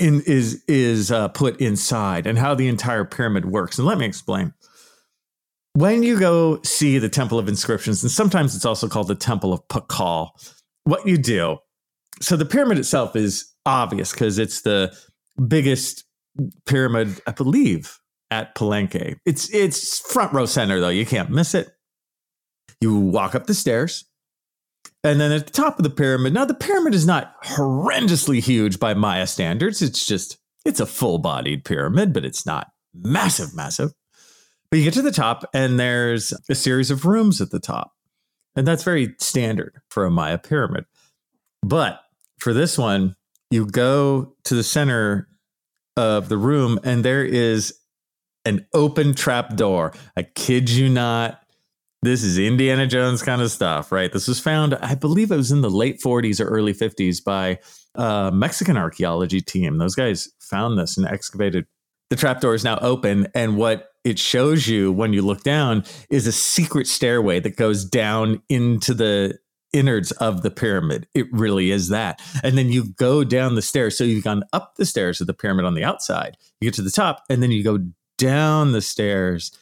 in, 0.00 0.22
is 0.22 0.64
is 0.66 1.12
uh, 1.12 1.28
put 1.28 1.60
inside 1.60 2.26
and 2.26 2.38
how 2.38 2.54
the 2.54 2.68
entire 2.68 3.04
pyramid 3.04 3.46
works. 3.46 3.78
And 3.78 3.86
let 3.86 3.98
me 3.98 4.06
explain. 4.06 4.52
When 5.74 6.02
you 6.02 6.18
go 6.18 6.60
see 6.62 6.98
the 6.98 7.08
Temple 7.08 7.38
of 7.38 7.48
Inscriptions, 7.48 8.02
and 8.02 8.10
sometimes 8.10 8.56
it's 8.56 8.64
also 8.64 8.88
called 8.88 9.08
the 9.08 9.14
Temple 9.14 9.52
of 9.52 9.66
Pakal, 9.68 10.30
what 10.84 11.06
you 11.06 11.16
do. 11.16 11.58
So 12.20 12.36
the 12.36 12.44
pyramid 12.44 12.78
itself 12.78 13.14
is 13.14 13.52
obvious 13.64 14.12
because 14.12 14.38
it's 14.38 14.62
the 14.62 14.94
biggest 15.46 16.04
pyramid, 16.66 17.20
I 17.26 17.32
believe, 17.32 17.98
at 18.30 18.54
Palenque. 18.56 19.16
It's 19.24 19.52
it's 19.54 20.00
front 20.12 20.32
row 20.32 20.46
center 20.46 20.80
though. 20.80 20.88
You 20.88 21.06
can't 21.06 21.30
miss 21.30 21.54
it. 21.54 21.68
You 22.80 22.96
walk 22.96 23.34
up 23.34 23.46
the 23.46 23.54
stairs 23.54 24.04
and 25.02 25.20
then 25.20 25.32
at 25.32 25.46
the 25.46 25.52
top 25.52 25.78
of 25.78 25.82
the 25.82 25.90
pyramid, 25.90 26.34
now 26.34 26.44
the 26.44 26.54
pyramid 26.54 26.94
is 26.94 27.06
not 27.06 27.42
horrendously 27.42 28.40
huge 28.40 28.78
by 28.78 28.94
Maya 28.94 29.26
standards. 29.26 29.80
It's 29.82 30.06
just, 30.06 30.38
it's 30.64 30.80
a 30.80 30.86
full 30.86 31.18
bodied 31.18 31.64
pyramid, 31.64 32.12
but 32.12 32.24
it's 32.24 32.44
not 32.44 32.68
massive, 32.94 33.54
massive. 33.54 33.92
But 34.70 34.78
you 34.78 34.84
get 34.84 34.94
to 34.94 35.02
the 35.02 35.10
top, 35.10 35.44
and 35.52 35.80
there's 35.80 36.32
a 36.48 36.54
series 36.54 36.90
of 36.90 37.04
rooms 37.04 37.40
at 37.40 37.50
the 37.50 37.58
top. 37.58 37.92
And 38.54 38.66
that's 38.66 38.84
very 38.84 39.14
standard 39.18 39.80
for 39.90 40.04
a 40.04 40.10
Maya 40.10 40.38
pyramid. 40.38 40.84
But 41.62 42.00
for 42.38 42.52
this 42.52 42.78
one, 42.78 43.16
you 43.50 43.66
go 43.66 44.34
to 44.44 44.54
the 44.54 44.62
center 44.62 45.28
of 45.96 46.28
the 46.28 46.36
room, 46.36 46.78
and 46.84 47.04
there 47.04 47.24
is 47.24 47.74
an 48.44 48.66
open 48.72 49.14
trap 49.14 49.56
door. 49.56 49.92
I 50.16 50.22
kid 50.22 50.70
you 50.70 50.88
not. 50.88 51.39
This 52.02 52.22
is 52.22 52.38
Indiana 52.38 52.86
Jones 52.86 53.22
kind 53.22 53.42
of 53.42 53.50
stuff, 53.50 53.92
right? 53.92 54.10
This 54.10 54.26
was 54.26 54.40
found, 54.40 54.74
I 54.76 54.94
believe 54.94 55.30
it 55.30 55.36
was 55.36 55.52
in 55.52 55.60
the 55.60 55.68
late 55.68 56.00
40s 56.00 56.40
or 56.40 56.48
early 56.48 56.72
50s 56.72 57.22
by 57.22 57.58
a 57.94 58.30
Mexican 58.32 58.78
archaeology 58.78 59.42
team. 59.42 59.76
Those 59.76 59.94
guys 59.94 60.30
found 60.40 60.78
this 60.78 60.96
and 60.96 61.06
excavated. 61.06 61.66
The 62.08 62.16
trapdoor 62.16 62.54
is 62.54 62.64
now 62.64 62.78
open. 62.78 63.28
And 63.34 63.58
what 63.58 63.90
it 64.02 64.18
shows 64.18 64.66
you 64.66 64.90
when 64.90 65.12
you 65.12 65.20
look 65.20 65.42
down 65.42 65.84
is 66.08 66.26
a 66.26 66.32
secret 66.32 66.86
stairway 66.86 67.38
that 67.40 67.56
goes 67.56 67.84
down 67.84 68.42
into 68.48 68.94
the 68.94 69.38
innards 69.74 70.10
of 70.12 70.40
the 70.40 70.50
pyramid. 70.50 71.06
It 71.14 71.26
really 71.30 71.70
is 71.70 71.90
that. 71.90 72.22
And 72.42 72.56
then 72.56 72.70
you 72.70 72.94
go 72.94 73.24
down 73.24 73.56
the 73.56 73.62
stairs. 73.62 73.98
So 73.98 74.04
you've 74.04 74.24
gone 74.24 74.42
up 74.54 74.76
the 74.76 74.86
stairs 74.86 75.20
of 75.20 75.26
the 75.26 75.34
pyramid 75.34 75.66
on 75.66 75.74
the 75.74 75.84
outside. 75.84 76.38
You 76.62 76.70
get 76.70 76.74
to 76.76 76.82
the 76.82 76.90
top, 76.90 77.24
and 77.28 77.42
then 77.42 77.50
you 77.50 77.62
go 77.62 77.78
down 78.16 78.72
the 78.72 78.80
stairs 78.80 79.52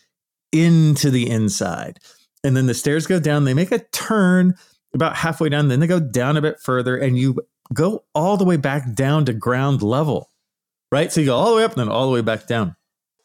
into 0.53 1.11
the 1.11 1.29
inside 1.29 1.99
and 2.45 2.57
then 2.57 2.67
the 2.67 2.75
stairs 2.75 3.07
go 3.07 3.21
down. 3.21 3.45
They 3.45 3.55
make 3.55 3.73
a 3.73 3.79
turn 3.79 4.55
about 4.95 5.17
halfway 5.17 5.49
down, 5.49 5.69
then 5.69 5.81
they 5.81 5.87
go 5.87 6.01
down 6.01 6.37
a 6.37 6.43
bit 6.43 6.61
further, 6.61 6.97
and 6.97 7.19
you 7.19 7.39
go 7.75 8.05
all 8.15 8.37
the 8.37 8.45
way 8.45 8.57
back 8.57 8.95
down 8.95 9.25
to 9.27 9.35
ground 9.35 9.83
level, 9.83 10.31
right? 10.91 11.13
So 11.13 11.21
you 11.21 11.27
go 11.27 11.37
all 11.37 11.51
the 11.51 11.57
way 11.57 11.65
up 11.65 11.73
and 11.73 11.81
then 11.81 11.89
all 11.89 12.07
the 12.07 12.13
way 12.13 12.23
back 12.23 12.47
down. 12.47 12.75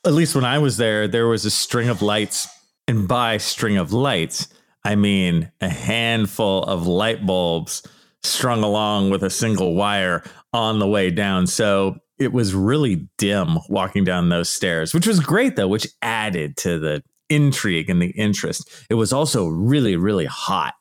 At 0.05 0.13
least 0.13 0.35
when 0.35 0.43
I 0.43 0.59
was 0.59 0.75
there, 0.75 1.07
there 1.07 1.27
was 1.27 1.45
a 1.45 1.49
string 1.51 1.87
of 1.87 2.01
lights 2.01 2.49
And 2.87 3.07
by 3.07 3.37
string 3.37 3.77
of 3.77 3.93
lights, 3.93 4.47
I 4.83 4.95
mean 4.95 5.51
a 5.61 5.69
handful 5.69 6.63
of 6.63 6.85
light 6.87 7.25
bulbs 7.25 7.83
strung 8.23 8.63
along 8.63 9.09
with 9.09 9.23
a 9.23 9.29
single 9.29 9.75
wire 9.75 10.23
on 10.51 10.79
the 10.79 10.87
way 10.87 11.09
down. 11.09 11.47
So 11.47 11.97
it 12.19 12.33
was 12.33 12.53
really 12.53 13.07
dim 13.17 13.57
walking 13.69 14.03
down 14.03 14.29
those 14.29 14.49
stairs, 14.49 14.93
which 14.93 15.07
was 15.07 15.19
great 15.19 15.55
though, 15.55 15.67
which 15.67 15.87
added 16.01 16.57
to 16.57 16.79
the 16.79 17.03
intrigue 17.33 17.89
and 17.89 18.01
the 18.01 18.11
interest. 18.11 18.69
It 18.89 18.95
was 18.95 19.13
also 19.13 19.47
really, 19.47 19.95
really 19.95 20.25
hot, 20.25 20.73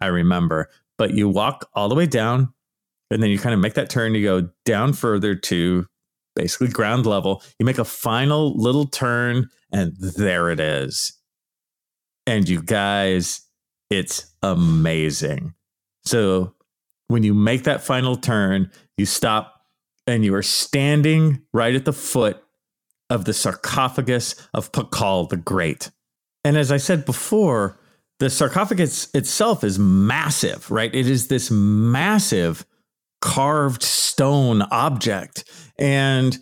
I 0.00 0.06
remember. 0.06 0.70
But 0.98 1.14
you 1.14 1.28
walk 1.28 1.68
all 1.74 1.88
the 1.88 1.94
way 1.94 2.06
down 2.06 2.52
and 3.10 3.22
then 3.22 3.30
you 3.30 3.38
kind 3.38 3.54
of 3.54 3.60
make 3.60 3.74
that 3.74 3.90
turn, 3.90 4.14
you 4.14 4.24
go 4.24 4.48
down 4.64 4.92
further 4.92 5.34
to 5.34 5.86
basically 6.34 6.68
ground 6.68 7.06
level. 7.06 7.42
You 7.58 7.66
make 7.66 7.78
a 7.78 7.84
final 7.84 8.56
little 8.56 8.86
turn, 8.86 9.48
and 9.72 9.96
there 9.96 10.50
it 10.50 10.60
is. 10.60 11.12
And 12.26 12.48
you 12.48 12.62
guys, 12.62 13.42
it's 13.90 14.32
amazing. 14.42 15.54
So 16.04 16.54
when 17.08 17.22
you 17.22 17.34
make 17.34 17.64
that 17.64 17.82
final 17.82 18.16
turn, 18.16 18.70
you 18.96 19.06
stop 19.06 19.54
and 20.06 20.24
you 20.24 20.34
are 20.34 20.42
standing 20.42 21.42
right 21.52 21.74
at 21.74 21.84
the 21.84 21.92
foot 21.92 22.42
of 23.10 23.24
the 23.24 23.32
sarcophagus 23.32 24.34
of 24.54 24.72
Pakal 24.72 25.28
the 25.28 25.36
Great. 25.36 25.90
And 26.44 26.56
as 26.56 26.70
I 26.70 26.76
said 26.76 27.04
before, 27.04 27.78
the 28.18 28.30
sarcophagus 28.30 29.08
itself 29.14 29.62
is 29.62 29.78
massive, 29.78 30.70
right? 30.70 30.94
It 30.94 31.08
is 31.08 31.28
this 31.28 31.50
massive 31.50 32.64
carved 33.20 33.82
stone 33.82 34.62
object. 34.62 35.44
And 35.78 36.38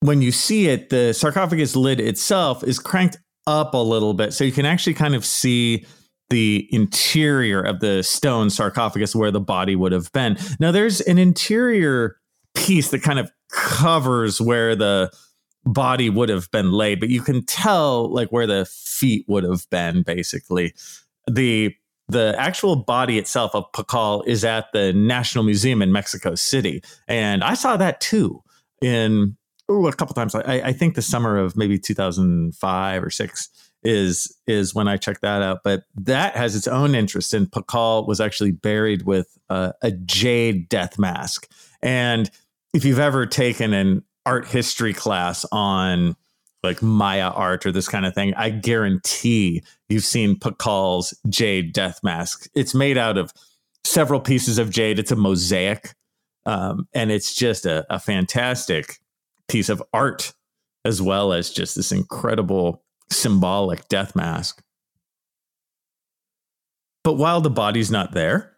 when 0.00 0.22
you 0.22 0.32
see 0.32 0.68
it, 0.68 0.90
the 0.90 1.12
sarcophagus 1.12 1.76
lid 1.76 2.00
itself 2.00 2.64
is 2.64 2.78
cranked 2.78 3.18
up 3.46 3.74
a 3.74 3.78
little 3.78 4.14
bit. 4.14 4.32
So 4.32 4.44
you 4.44 4.52
can 4.52 4.66
actually 4.66 4.94
kind 4.94 5.14
of 5.14 5.24
see 5.24 5.86
the 6.28 6.68
interior 6.70 7.60
of 7.60 7.80
the 7.80 8.02
stone 8.02 8.50
sarcophagus 8.50 9.16
where 9.16 9.30
the 9.30 9.40
body 9.40 9.74
would 9.74 9.92
have 9.92 10.12
been. 10.12 10.36
Now, 10.60 10.70
there's 10.70 11.00
an 11.00 11.18
interior 11.18 12.16
piece 12.54 12.90
that 12.90 13.02
kind 13.02 13.18
of 13.18 13.30
covers 13.50 14.40
where 14.40 14.76
the 14.76 15.10
body 15.72 16.10
would 16.10 16.28
have 16.28 16.50
been 16.50 16.72
laid, 16.72 17.00
but 17.00 17.08
you 17.08 17.22
can 17.22 17.44
tell 17.44 18.12
like 18.12 18.28
where 18.30 18.46
the 18.46 18.66
feet 18.66 19.24
would 19.28 19.44
have 19.44 19.68
been 19.70 20.02
basically. 20.02 20.74
The 21.26 21.74
the 22.08 22.34
actual 22.38 22.74
body 22.74 23.18
itself 23.18 23.54
of 23.54 23.70
Pakal 23.70 24.26
is 24.26 24.44
at 24.44 24.66
the 24.72 24.92
National 24.92 25.44
Museum 25.44 25.80
in 25.80 25.92
Mexico 25.92 26.34
City. 26.34 26.82
And 27.06 27.44
I 27.44 27.54
saw 27.54 27.76
that 27.76 28.00
too 28.00 28.42
in 28.82 29.36
ooh, 29.70 29.86
a 29.86 29.92
couple 29.92 30.14
times. 30.14 30.34
I, 30.34 30.60
I 30.64 30.72
think 30.72 30.96
the 30.96 31.02
summer 31.02 31.38
of 31.38 31.56
maybe 31.56 31.78
2005 31.78 33.04
or 33.04 33.10
six 33.10 33.48
is 33.84 34.36
is 34.46 34.74
when 34.74 34.88
I 34.88 34.96
checked 34.96 35.22
that 35.22 35.40
out. 35.40 35.60
But 35.62 35.84
that 35.94 36.36
has 36.36 36.56
its 36.56 36.66
own 36.66 36.96
interest. 36.96 37.32
And 37.32 37.48
Pakal 37.50 38.08
was 38.08 38.20
actually 38.20 38.52
buried 38.52 39.02
with 39.02 39.38
a 39.48 39.92
jade 40.04 40.68
death 40.68 40.98
mask. 40.98 41.48
And 41.80 42.28
if 42.74 42.84
you've 42.84 42.98
ever 42.98 43.26
taken 43.26 43.72
an 43.72 44.02
art 44.26 44.46
history 44.46 44.94
class 44.94 45.44
on 45.50 46.16
like 46.62 46.82
Maya 46.82 47.30
art 47.30 47.64
or 47.64 47.72
this 47.72 47.88
kind 47.88 48.04
of 48.04 48.14
thing, 48.14 48.34
I 48.34 48.50
guarantee 48.50 49.62
you've 49.88 50.04
seen 50.04 50.38
Pakal's 50.38 51.16
jade 51.28 51.72
death 51.72 52.00
mask. 52.02 52.48
It's 52.54 52.74
made 52.74 52.98
out 52.98 53.16
of 53.16 53.32
several 53.84 54.20
pieces 54.20 54.58
of 54.58 54.70
jade. 54.70 54.98
It's 54.98 55.10
a 55.10 55.16
mosaic, 55.16 55.94
um, 56.44 56.86
and 56.92 57.10
it's 57.10 57.34
just 57.34 57.64
a, 57.64 57.86
a 57.88 57.98
fantastic 57.98 58.98
piece 59.48 59.68
of 59.68 59.82
art 59.92 60.32
as 60.84 61.00
well 61.00 61.32
as 61.32 61.50
just 61.50 61.76
this 61.76 61.92
incredible 61.92 62.82
symbolic 63.10 63.88
death 63.88 64.14
mask. 64.14 64.62
But 67.04 67.14
while 67.14 67.40
the 67.40 67.50
body's 67.50 67.90
not 67.90 68.12
there, 68.12 68.52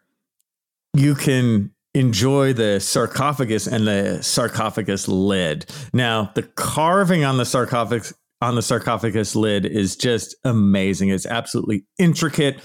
you 0.93 1.15
can 1.15 1.72
enjoy 1.93 2.53
the 2.53 2.79
sarcophagus 2.79 3.67
and 3.67 3.87
the 3.87 4.21
sarcophagus 4.21 5.07
lid. 5.07 5.65
Now, 5.93 6.31
the 6.35 6.43
carving 6.43 7.23
on 7.23 7.37
the 7.37 7.45
sarcophagus 7.45 8.13
on 8.41 8.55
the 8.55 8.61
sarcophagus 8.61 9.35
lid 9.35 9.65
is 9.65 9.95
just 9.95 10.35
amazing. 10.43 11.09
It's 11.09 11.25
absolutely 11.25 11.85
intricate. 11.97 12.61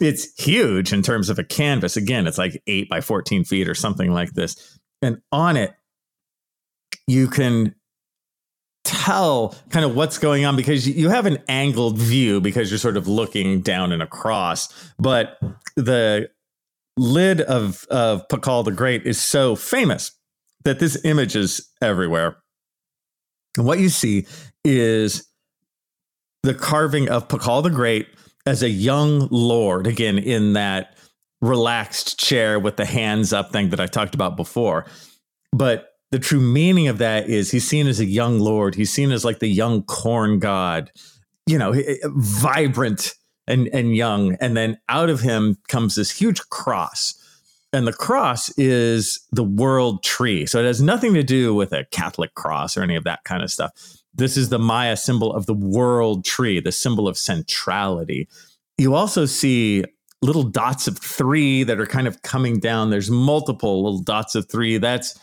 It's 0.00 0.28
huge 0.40 0.92
in 0.92 1.02
terms 1.02 1.30
of 1.30 1.38
a 1.38 1.44
canvas. 1.44 1.96
Again, 1.96 2.26
it's 2.28 2.38
like 2.38 2.62
eight 2.68 2.88
by 2.88 3.00
14 3.00 3.44
feet 3.44 3.68
or 3.68 3.74
something 3.74 4.12
like 4.12 4.34
this. 4.34 4.78
And 5.02 5.20
on 5.32 5.56
it, 5.56 5.74
you 7.08 7.26
can 7.26 7.74
tell 8.84 9.56
kind 9.70 9.84
of 9.84 9.96
what's 9.96 10.16
going 10.18 10.44
on 10.44 10.54
because 10.54 10.88
you 10.88 11.08
have 11.08 11.26
an 11.26 11.38
angled 11.48 11.98
view 11.98 12.40
because 12.40 12.70
you're 12.70 12.78
sort 12.78 12.96
of 12.96 13.08
looking 13.08 13.60
down 13.60 13.90
and 13.90 14.02
across. 14.02 14.92
But 14.96 15.38
the 15.74 16.30
lid 16.96 17.40
of 17.42 17.84
of 17.90 18.26
Pakal 18.28 18.64
the 18.64 18.72
Great 18.72 19.06
is 19.06 19.20
so 19.20 19.56
famous 19.56 20.12
that 20.64 20.78
this 20.78 21.02
image 21.04 21.36
is 21.36 21.70
everywhere. 21.80 22.36
And 23.56 23.66
what 23.66 23.78
you 23.78 23.88
see 23.88 24.26
is 24.64 25.26
the 26.42 26.54
carving 26.54 27.08
of 27.08 27.28
Pakal 27.28 27.62
the 27.62 27.70
Great 27.70 28.08
as 28.46 28.62
a 28.62 28.68
young 28.68 29.28
lord, 29.30 29.86
again, 29.86 30.18
in 30.18 30.52
that 30.54 30.96
relaxed 31.40 32.18
chair 32.18 32.58
with 32.58 32.76
the 32.76 32.84
hands 32.84 33.32
up 33.32 33.52
thing 33.52 33.70
that 33.70 33.80
I 33.80 33.86
talked 33.86 34.14
about 34.14 34.36
before. 34.36 34.86
But 35.52 35.90
the 36.10 36.18
true 36.18 36.40
meaning 36.40 36.88
of 36.88 36.98
that 36.98 37.28
is 37.28 37.50
he's 37.50 37.66
seen 37.66 37.86
as 37.86 38.00
a 38.00 38.04
young 38.04 38.38
lord. 38.38 38.74
He's 38.74 38.92
seen 38.92 39.10
as 39.10 39.24
like 39.24 39.40
the 39.40 39.48
young 39.48 39.82
corn 39.82 40.38
god, 40.38 40.90
you 41.46 41.58
know, 41.58 41.74
vibrant 42.04 43.14
and 43.46 43.68
and 43.68 43.96
young. 43.96 44.34
And 44.40 44.56
then 44.56 44.78
out 44.88 45.10
of 45.10 45.20
him 45.20 45.58
comes 45.68 45.94
this 45.94 46.10
huge 46.10 46.40
cross. 46.50 47.14
And 47.72 47.86
the 47.86 47.92
cross 47.92 48.48
is 48.56 49.20
the 49.32 49.44
world 49.44 50.02
tree. 50.02 50.46
So 50.46 50.60
it 50.60 50.66
has 50.66 50.80
nothing 50.80 51.14
to 51.14 51.22
do 51.22 51.54
with 51.54 51.72
a 51.72 51.84
catholic 51.90 52.34
cross 52.34 52.76
or 52.76 52.82
any 52.82 52.96
of 52.96 53.04
that 53.04 53.24
kind 53.24 53.42
of 53.42 53.50
stuff. 53.50 53.72
This 54.14 54.36
is 54.36 54.48
the 54.48 54.58
maya 54.58 54.96
symbol 54.96 55.32
of 55.32 55.46
the 55.46 55.54
world 55.54 56.24
tree 56.24 56.60
the 56.60 56.72
symbol 56.72 57.06
of 57.06 57.18
centrality. 57.18 58.28
You 58.78 58.94
also 58.94 59.26
see 59.26 59.84
little 60.22 60.44
dots 60.44 60.88
of 60.88 60.98
3 60.98 61.64
that 61.64 61.80
are 61.80 61.86
kind 61.86 62.06
of 62.06 62.22
coming 62.22 62.58
down. 62.58 62.90
There's 62.90 63.10
multiple 63.10 63.82
little 63.82 64.00
dots 64.00 64.34
of 64.34 64.48
3 64.48 64.78
that's 64.78 65.18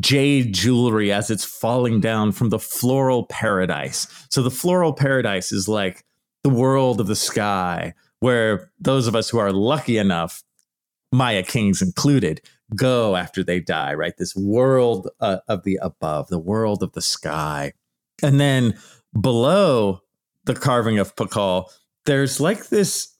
jade 0.00 0.54
jewelry 0.54 1.12
as 1.12 1.30
it's 1.30 1.44
falling 1.44 2.00
down 2.00 2.32
from 2.32 2.48
the 2.48 2.58
floral 2.58 3.26
paradise. 3.26 4.06
So 4.30 4.42
the 4.42 4.50
floral 4.50 4.94
paradise 4.94 5.52
is 5.52 5.68
like 5.68 6.04
the 6.42 6.50
world 6.50 7.00
of 7.00 7.06
the 7.06 7.16
sky, 7.16 7.94
where 8.20 8.70
those 8.80 9.06
of 9.06 9.14
us 9.14 9.30
who 9.30 9.38
are 9.38 9.52
lucky 9.52 9.98
enough, 9.98 10.42
Maya 11.12 11.42
kings 11.42 11.82
included, 11.82 12.40
go 12.74 13.16
after 13.16 13.42
they 13.42 13.60
die, 13.60 13.94
right? 13.94 14.16
This 14.16 14.34
world 14.34 15.08
uh, 15.20 15.38
of 15.48 15.64
the 15.64 15.78
above, 15.82 16.28
the 16.28 16.38
world 16.38 16.82
of 16.82 16.92
the 16.92 17.02
sky. 17.02 17.72
And 18.22 18.40
then 18.40 18.78
below 19.18 20.00
the 20.44 20.54
carving 20.54 20.98
of 20.98 21.14
Pakal, 21.16 21.66
there's 22.06 22.40
like 22.40 22.68
this 22.68 23.14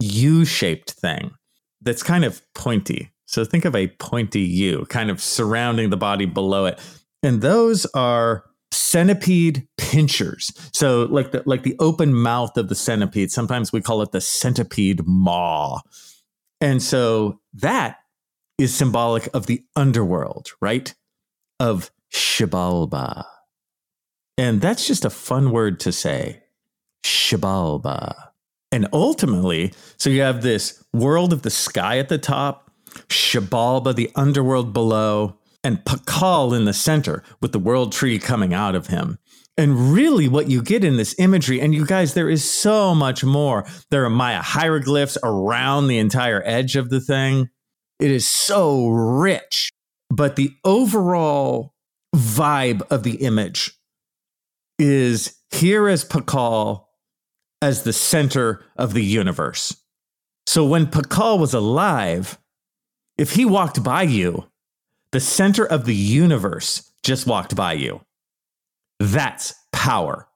U 0.00 0.44
shaped 0.44 0.92
thing 0.92 1.32
that's 1.80 2.02
kind 2.02 2.24
of 2.24 2.42
pointy. 2.54 3.10
So 3.26 3.44
think 3.44 3.64
of 3.64 3.76
a 3.76 3.88
pointy 3.88 4.40
U 4.40 4.86
kind 4.88 5.10
of 5.10 5.20
surrounding 5.20 5.90
the 5.90 5.96
body 5.96 6.26
below 6.26 6.66
it. 6.66 6.78
And 7.22 7.40
those 7.40 7.86
are 7.86 8.44
centipede 8.90 9.68
pinchers. 9.76 10.52
So 10.72 11.04
like 11.04 11.30
the 11.30 11.42
like 11.46 11.62
the 11.62 11.76
open 11.78 12.12
mouth 12.12 12.56
of 12.56 12.68
the 12.68 12.74
centipede, 12.74 13.30
sometimes 13.30 13.72
we 13.72 13.80
call 13.80 14.02
it 14.02 14.10
the 14.10 14.20
centipede 14.20 15.06
maw. 15.06 15.80
And 16.60 16.82
so 16.82 17.40
that 17.54 17.98
is 18.58 18.74
symbolic 18.74 19.28
of 19.32 19.46
the 19.46 19.64
underworld, 19.76 20.48
right? 20.60 20.92
Of 21.58 21.90
Xibalba. 22.12 23.24
And 24.36 24.60
that's 24.60 24.86
just 24.86 25.04
a 25.04 25.10
fun 25.10 25.52
word 25.52 25.80
to 25.80 25.92
say. 25.92 26.42
Xibalba. 27.04 28.30
And 28.72 28.88
ultimately, 28.92 29.72
so 29.96 30.10
you 30.10 30.22
have 30.22 30.42
this 30.42 30.84
world 30.92 31.32
of 31.32 31.42
the 31.42 31.50
sky 31.50 31.98
at 31.98 32.08
the 32.08 32.18
top, 32.18 32.70
Xibalba, 33.08 33.94
the 33.94 34.10
underworld 34.14 34.72
below, 34.72 35.36
and 35.62 35.84
Pakal 35.84 36.56
in 36.56 36.64
the 36.64 36.72
center 36.72 37.22
with 37.40 37.52
the 37.52 37.58
world 37.58 37.92
tree 37.92 38.18
coming 38.18 38.54
out 38.54 38.74
of 38.74 38.88
him. 38.88 39.18
And 39.56 39.92
really, 39.92 40.26
what 40.26 40.48
you 40.48 40.62
get 40.62 40.84
in 40.84 40.96
this 40.96 41.14
imagery, 41.18 41.60
and 41.60 41.74
you 41.74 41.84
guys, 41.84 42.14
there 42.14 42.30
is 42.30 42.50
so 42.50 42.94
much 42.94 43.22
more. 43.24 43.66
There 43.90 44.04
are 44.04 44.10
Maya 44.10 44.40
hieroglyphs 44.40 45.18
around 45.22 45.88
the 45.88 45.98
entire 45.98 46.42
edge 46.46 46.76
of 46.76 46.88
the 46.88 47.00
thing. 47.00 47.50
It 47.98 48.10
is 48.10 48.26
so 48.26 48.88
rich. 48.88 49.70
But 50.08 50.36
the 50.36 50.52
overall 50.64 51.74
vibe 52.16 52.82
of 52.90 53.02
the 53.02 53.16
image 53.16 53.72
is 54.78 55.36
here 55.50 55.88
is 55.88 56.04
Pakal 56.04 56.86
as 57.62 57.82
the 57.82 57.92
center 57.92 58.64
of 58.76 58.94
the 58.94 59.04
universe. 59.04 59.76
So 60.46 60.64
when 60.64 60.86
Pakal 60.86 61.38
was 61.38 61.54
alive, 61.54 62.38
if 63.18 63.34
he 63.34 63.44
walked 63.44 63.84
by 63.84 64.02
you, 64.02 64.49
the 65.12 65.20
center 65.20 65.64
of 65.66 65.84
the 65.84 65.94
universe 65.94 66.90
just 67.02 67.26
walked 67.26 67.56
by 67.56 67.72
you. 67.74 68.00
That's 68.98 69.54
power. 69.72 70.26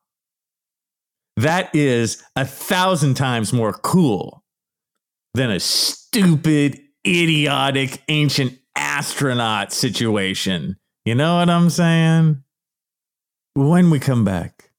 that 1.36 1.74
is 1.74 2.22
a 2.36 2.44
thousand 2.46 3.14
times 3.14 3.52
more 3.52 3.72
cool 3.72 4.44
than 5.34 5.50
a 5.50 5.60
stupid, 5.60 6.80
idiotic, 7.06 8.00
ancient 8.08 8.56
astronaut 8.76 9.72
situation. 9.72 10.76
You 11.04 11.14
know 11.16 11.36
what 11.38 11.50
I'm 11.50 11.70
saying? 11.70 12.42
When 13.54 13.90
we 13.90 13.98
come 13.98 14.24
back, 14.24 14.70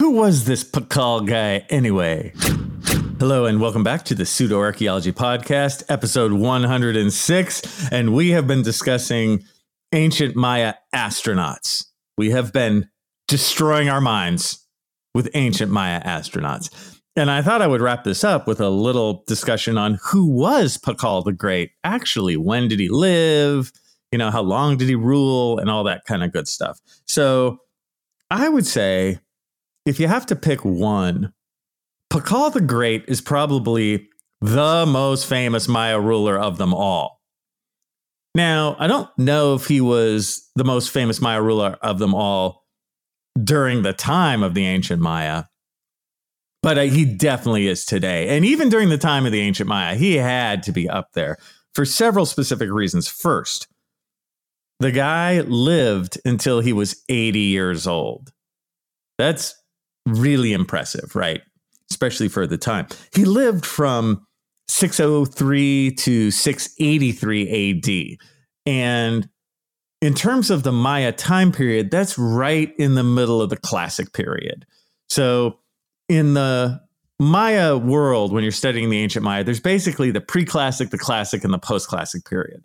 who 0.00 0.10
was 0.10 0.44
this 0.44 0.64
Pakal 0.64 1.26
guy 1.26 1.64
anyway? 1.70 2.32
Hello 3.22 3.44
and 3.44 3.60
welcome 3.60 3.84
back 3.84 4.04
to 4.06 4.16
the 4.16 4.26
Pseudo 4.26 4.58
Archaeology 4.58 5.12
Podcast, 5.12 5.84
episode 5.88 6.32
106. 6.32 7.92
And 7.92 8.12
we 8.12 8.30
have 8.30 8.48
been 8.48 8.62
discussing 8.62 9.44
ancient 9.92 10.34
Maya 10.34 10.74
astronauts. 10.92 11.84
We 12.18 12.32
have 12.32 12.52
been 12.52 12.88
destroying 13.28 13.88
our 13.88 14.00
minds 14.00 14.66
with 15.14 15.30
ancient 15.34 15.70
Maya 15.70 16.02
astronauts. 16.02 16.98
And 17.14 17.30
I 17.30 17.42
thought 17.42 17.62
I 17.62 17.68
would 17.68 17.80
wrap 17.80 18.02
this 18.02 18.24
up 18.24 18.48
with 18.48 18.60
a 18.60 18.70
little 18.70 19.22
discussion 19.28 19.78
on 19.78 20.00
who 20.02 20.26
was 20.26 20.76
Pakal 20.76 21.24
the 21.24 21.30
Great 21.30 21.70
actually. 21.84 22.36
When 22.36 22.66
did 22.66 22.80
he 22.80 22.88
live? 22.88 23.70
You 24.10 24.18
know, 24.18 24.32
how 24.32 24.42
long 24.42 24.76
did 24.78 24.88
he 24.88 24.96
rule 24.96 25.60
and 25.60 25.70
all 25.70 25.84
that 25.84 26.06
kind 26.06 26.24
of 26.24 26.32
good 26.32 26.48
stuff. 26.48 26.80
So 27.06 27.60
I 28.32 28.48
would 28.48 28.66
say 28.66 29.20
if 29.86 30.00
you 30.00 30.08
have 30.08 30.26
to 30.26 30.34
pick 30.34 30.64
one, 30.64 31.32
Pakal 32.12 32.52
the 32.52 32.60
Great 32.60 33.06
is 33.08 33.22
probably 33.22 34.06
the 34.42 34.84
most 34.84 35.26
famous 35.26 35.66
Maya 35.66 35.98
ruler 35.98 36.38
of 36.38 36.58
them 36.58 36.74
all. 36.74 37.22
Now, 38.34 38.76
I 38.78 38.86
don't 38.86 39.08
know 39.16 39.54
if 39.54 39.66
he 39.66 39.80
was 39.80 40.46
the 40.54 40.64
most 40.64 40.90
famous 40.90 41.22
Maya 41.22 41.40
ruler 41.40 41.78
of 41.80 41.98
them 41.98 42.14
all 42.14 42.66
during 43.42 43.80
the 43.80 43.94
time 43.94 44.42
of 44.42 44.52
the 44.52 44.66
ancient 44.66 45.00
Maya, 45.00 45.44
but 46.62 46.76
uh, 46.76 46.82
he 46.82 47.06
definitely 47.06 47.66
is 47.66 47.86
today. 47.86 48.36
And 48.36 48.44
even 48.44 48.68
during 48.68 48.90
the 48.90 48.98
time 48.98 49.24
of 49.24 49.32
the 49.32 49.40
ancient 49.40 49.70
Maya, 49.70 49.94
he 49.94 50.16
had 50.16 50.62
to 50.64 50.72
be 50.72 50.90
up 50.90 51.12
there 51.14 51.38
for 51.74 51.86
several 51.86 52.26
specific 52.26 52.70
reasons. 52.70 53.08
First, 53.08 53.68
the 54.80 54.92
guy 54.92 55.40
lived 55.40 56.20
until 56.26 56.60
he 56.60 56.74
was 56.74 57.02
80 57.08 57.38
years 57.38 57.86
old. 57.86 58.32
That's 59.16 59.54
really 60.06 60.52
impressive, 60.52 61.16
right? 61.16 61.40
Especially 61.92 62.28
for 62.28 62.46
the 62.46 62.56
time. 62.56 62.86
He 63.14 63.26
lived 63.26 63.66
from 63.66 64.26
603 64.68 65.92
to 65.92 66.30
683 66.30 68.16
AD. 68.16 68.18
And 68.64 69.28
in 70.00 70.14
terms 70.14 70.50
of 70.50 70.62
the 70.62 70.72
Maya 70.72 71.12
time 71.12 71.52
period, 71.52 71.90
that's 71.90 72.16
right 72.18 72.74
in 72.78 72.94
the 72.94 73.02
middle 73.02 73.42
of 73.42 73.50
the 73.50 73.58
classic 73.58 74.14
period. 74.14 74.64
So 75.10 75.58
in 76.08 76.32
the 76.34 76.80
Maya 77.20 77.76
world, 77.76 78.32
when 78.32 78.42
you're 78.42 78.50
studying 78.50 78.88
the 78.88 78.98
ancient 78.98 79.24
Maya, 79.24 79.44
there's 79.44 79.60
basically 79.60 80.10
the 80.10 80.20
pre 80.22 80.44
classic, 80.44 80.90
the 80.90 80.98
classic, 80.98 81.44
and 81.44 81.52
the 81.52 81.58
post 81.58 81.88
classic 81.88 82.24
period. 82.24 82.64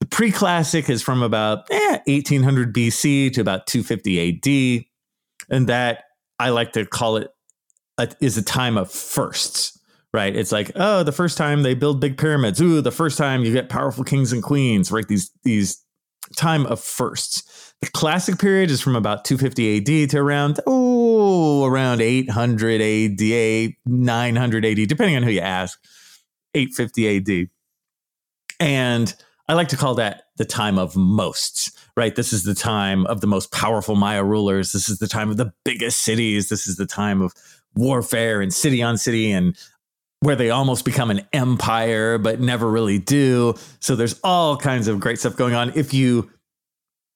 The 0.00 0.06
pre 0.06 0.30
classic 0.30 0.90
is 0.90 1.02
from 1.02 1.22
about 1.22 1.70
eh, 1.70 1.98
1800 2.06 2.74
BC 2.74 3.32
to 3.32 3.40
about 3.40 3.66
250 3.66 4.78
AD. 4.78 4.84
And 5.50 5.68
that 5.68 6.04
I 6.38 6.50
like 6.50 6.72
to 6.72 6.84
call 6.84 7.16
it 7.16 7.30
a, 7.98 8.08
is 8.20 8.36
a 8.36 8.42
time 8.42 8.76
of 8.76 8.90
firsts, 8.90 9.78
right? 10.12 10.34
It's 10.34 10.52
like, 10.52 10.72
oh, 10.74 11.02
the 11.02 11.12
first 11.12 11.38
time 11.38 11.62
they 11.62 11.74
build 11.74 12.00
big 12.00 12.18
pyramids. 12.18 12.60
Ooh, 12.60 12.80
the 12.80 12.90
first 12.90 13.18
time 13.18 13.44
you 13.44 13.52
get 13.52 13.68
powerful 13.68 14.04
kings 14.04 14.32
and 14.32 14.42
queens, 14.42 14.90
right? 14.90 15.06
These, 15.06 15.30
these 15.42 15.82
time 16.36 16.66
of 16.66 16.80
firsts. 16.80 17.74
The 17.80 17.90
classic 17.90 18.38
period 18.38 18.70
is 18.70 18.80
from 18.80 18.94
about 18.94 19.24
250 19.24 19.78
AD 20.04 20.10
to 20.10 20.18
around, 20.18 20.60
oh, 20.66 21.64
around 21.64 22.00
800 22.00 22.80
AD, 22.80 23.74
900 23.84 24.64
AD, 24.64 24.88
depending 24.88 25.16
on 25.16 25.24
who 25.24 25.30
you 25.30 25.40
ask, 25.40 25.80
850 26.54 27.42
AD. 27.42 27.48
And 28.60 29.14
I 29.48 29.54
like 29.54 29.68
to 29.68 29.76
call 29.76 29.96
that 29.96 30.24
the 30.36 30.44
time 30.44 30.78
of 30.78 30.96
mosts, 30.96 31.72
right? 31.96 32.14
This 32.14 32.32
is 32.32 32.44
the 32.44 32.54
time 32.54 33.04
of 33.06 33.20
the 33.20 33.26
most 33.26 33.50
powerful 33.50 33.96
Maya 33.96 34.22
rulers. 34.22 34.72
This 34.72 34.88
is 34.88 34.98
the 34.98 35.08
time 35.08 35.30
of 35.30 35.36
the 35.36 35.52
biggest 35.64 36.02
cities. 36.02 36.48
This 36.48 36.68
is 36.68 36.76
the 36.76 36.86
time 36.86 37.20
of 37.20 37.34
warfare 37.74 38.40
and 38.40 38.52
city 38.52 38.82
on 38.82 38.98
city 38.98 39.30
and 39.30 39.56
where 40.20 40.36
they 40.36 40.50
almost 40.50 40.84
become 40.84 41.10
an 41.10 41.26
empire 41.32 42.16
but 42.16 42.40
never 42.40 42.70
really 42.70 42.98
do. 42.98 43.54
So 43.80 43.96
there's 43.96 44.18
all 44.22 44.56
kinds 44.56 44.86
of 44.88 45.00
great 45.00 45.18
stuff 45.18 45.36
going 45.36 45.54
on. 45.54 45.72
If 45.74 45.92
you 45.92 46.30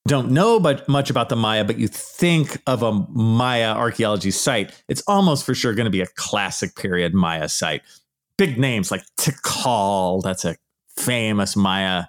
don't 0.09 0.31
know 0.31 0.59
but 0.61 0.89
much 0.89 1.11
about 1.11 1.29
the 1.29 1.37
Maya, 1.37 1.65
but 1.65 1.79
you 1.79 1.89
think 1.89 2.61
of 2.67 2.83
a 2.83 2.93
Maya 2.93 3.75
archaeology 3.75 4.31
site, 4.31 4.73
it's 4.89 5.03
almost 5.07 5.45
for 5.45 5.55
sure 5.55 5.75
going 5.75 5.85
to 5.87 5.91
be 5.91 6.01
a 6.01 6.07
classic 6.17 6.75
period 6.77 7.15
Maya 7.15 7.49
site. 7.49 7.83
Big 8.39 8.59
names 8.59 8.91
like 8.91 9.03
Tikal, 9.19 10.23
that's 10.23 10.45
a 10.45 10.57
famous 10.97 11.57
Maya, 11.57 12.05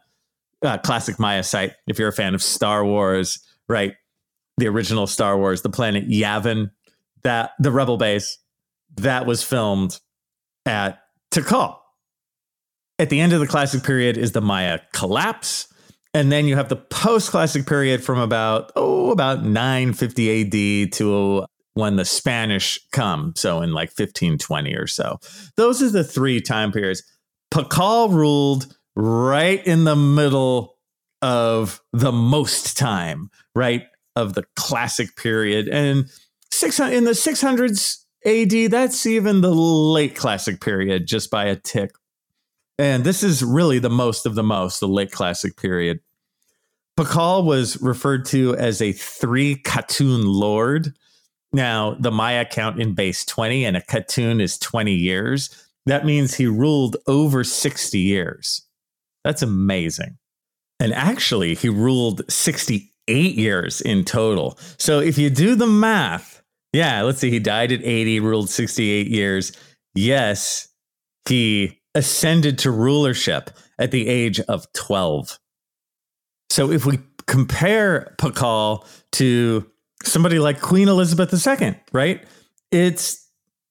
uh, 0.61 0.77
classic 0.79 1.19
Maya 1.19 1.43
site. 1.43 1.73
If 1.87 1.99
you're 1.99 2.09
a 2.09 2.13
fan 2.13 2.35
of 2.35 2.41
Star 2.41 2.83
Wars, 2.85 3.39
right? 3.69 3.95
The 4.57 4.67
original 4.67 5.07
Star 5.07 5.37
Wars, 5.37 5.61
the 5.61 5.69
planet 5.69 6.07
Yavin, 6.07 6.71
that 7.23 7.51
the 7.59 7.71
rebel 7.71 7.97
base, 7.97 8.37
that 8.97 9.25
was 9.25 9.43
filmed 9.43 9.99
at 10.65 10.99
Tikal. 11.31 11.77
At 12.99 13.09
the 13.09 13.19
end 13.19 13.33
of 13.33 13.39
the 13.39 13.47
classic 13.47 13.83
period 13.83 14.17
is 14.17 14.31
the 14.31 14.41
Maya 14.41 14.79
collapse. 14.93 15.71
And 16.13 16.31
then 16.31 16.47
you 16.47 16.55
have 16.55 16.69
the 16.69 16.77
post 16.77 17.29
classic 17.29 17.67
period 17.67 18.03
from 18.03 18.17
about, 18.17 18.71
oh, 18.75 19.11
about 19.11 19.43
950 19.43 20.85
AD 20.85 20.93
to 20.93 21.45
when 21.73 21.95
the 21.95 22.05
Spanish 22.05 22.79
come. 22.91 23.33
So 23.35 23.61
in 23.61 23.71
like 23.71 23.89
1520 23.89 24.73
or 24.73 24.87
so. 24.87 25.19
Those 25.57 25.83
are 25.83 25.91
the 25.91 26.03
three 26.03 26.41
time 26.41 26.71
periods. 26.71 27.03
Pakal 27.53 28.11
ruled 28.11 28.75
right 28.95 29.65
in 29.65 29.83
the 29.83 29.95
middle 29.95 30.77
of 31.21 31.81
the 31.93 32.11
most 32.11 32.77
time, 32.77 33.29
right? 33.53 33.83
Of 34.15 34.33
the 34.33 34.43
classic 34.55 35.15
period. 35.15 35.67
And 35.67 36.09
six, 36.57 36.79
in 36.79 37.03
the 37.03 37.11
600s, 37.11 38.03
AD, 38.25 38.71
that's 38.71 39.05
even 39.05 39.41
the 39.41 39.53
late 39.53 40.15
classic 40.15 40.59
period 40.59 41.07
just 41.07 41.29
by 41.31 41.45
a 41.45 41.55
tick. 41.55 41.91
And 42.79 43.03
this 43.03 43.23
is 43.23 43.43
really 43.43 43.79
the 43.79 43.89
most 43.89 44.25
of 44.25 44.35
the 44.35 44.43
most, 44.43 44.79
the 44.79 44.87
late 44.87 45.11
classic 45.11 45.57
period. 45.57 45.99
Pakal 46.97 47.43
was 47.43 47.81
referred 47.81 48.25
to 48.25 48.55
as 48.55 48.81
a 48.81 48.91
three 48.91 49.55
katun 49.55 50.23
lord. 50.25 50.93
Now, 51.53 51.95
the 51.99 52.11
Maya 52.11 52.43
count 52.43 52.81
in 52.81 52.93
base 52.93 53.23
20, 53.23 53.65
and 53.65 53.77
a 53.77 53.81
katun 53.81 54.41
is 54.41 54.57
20 54.57 54.93
years. 54.93 55.49
That 55.85 56.05
means 56.05 56.35
he 56.35 56.47
ruled 56.47 56.97
over 57.07 57.43
60 57.43 57.99
years. 57.99 58.63
That's 59.23 59.41
amazing. 59.41 60.17
And 60.79 60.93
actually, 60.93 61.55
he 61.55 61.69
ruled 61.69 62.29
68 62.31 63.35
years 63.35 63.81
in 63.81 64.03
total. 64.03 64.57
So 64.77 64.99
if 64.99 65.17
you 65.17 65.29
do 65.29 65.55
the 65.55 65.67
math, 65.67 66.36
yeah, 66.77 67.01
let's 67.01 67.17
see. 67.17 67.31
He 67.31 67.39
died 67.39 67.71
at 67.71 67.83
80, 67.83 68.19
ruled 68.19 68.51
68 68.51 69.07
years. 69.07 69.51
Yes, 69.95 70.67
he 71.27 71.81
ascended 71.95 72.59
to 72.59 72.69
rulership 72.69 73.49
at 73.79 73.89
the 73.89 74.07
age 74.07 74.39
of 74.41 74.71
12. 74.73 75.39
So 76.51 76.71
if 76.71 76.85
we 76.85 76.99
compare 77.25 78.15
Pakal 78.19 78.85
to 79.13 79.65
somebody 80.03 80.37
like 80.37 80.61
Queen 80.61 80.87
Elizabeth 80.87 81.33
II, 81.33 81.75
right? 81.93 82.23
It's 82.71 83.27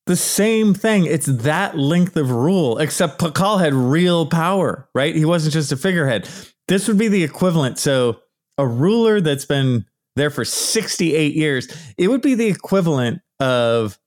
the 0.06 0.16
same 0.16 0.74
thing. 0.74 1.06
It's 1.06 1.26
that 1.26 1.78
length 1.78 2.16
of 2.16 2.32
rule, 2.32 2.78
except 2.78 3.20
Pakal 3.20 3.60
had 3.60 3.72
real 3.72 4.26
power, 4.26 4.88
right? 4.96 5.14
He 5.14 5.24
wasn't 5.24 5.52
just 5.52 5.70
a 5.70 5.76
figurehead. 5.76 6.28
This 6.66 6.88
would 6.88 6.98
be 6.98 7.06
the 7.06 7.22
equivalent. 7.22 7.78
So 7.78 8.18
a 8.58 8.66
ruler 8.66 9.20
that's 9.20 9.44
been 9.44 9.86
there 10.16 10.30
for 10.30 10.44
68 10.44 11.34
years, 11.34 11.68
it 11.96 12.08
would 12.08 12.22
be 12.22 12.34
the 12.34 12.48
equivalent 12.48 13.20
of 13.38 13.98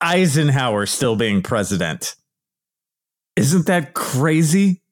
Eisenhower 0.00 0.86
still 0.86 1.16
being 1.16 1.42
president. 1.42 2.14
Isn't 3.36 3.66
that 3.66 3.94
crazy? 3.94 4.82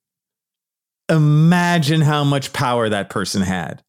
Imagine 1.09 2.01
how 2.01 2.25
much 2.25 2.53
power 2.53 2.89
that 2.89 3.11
person 3.11 3.43
had. 3.43 3.83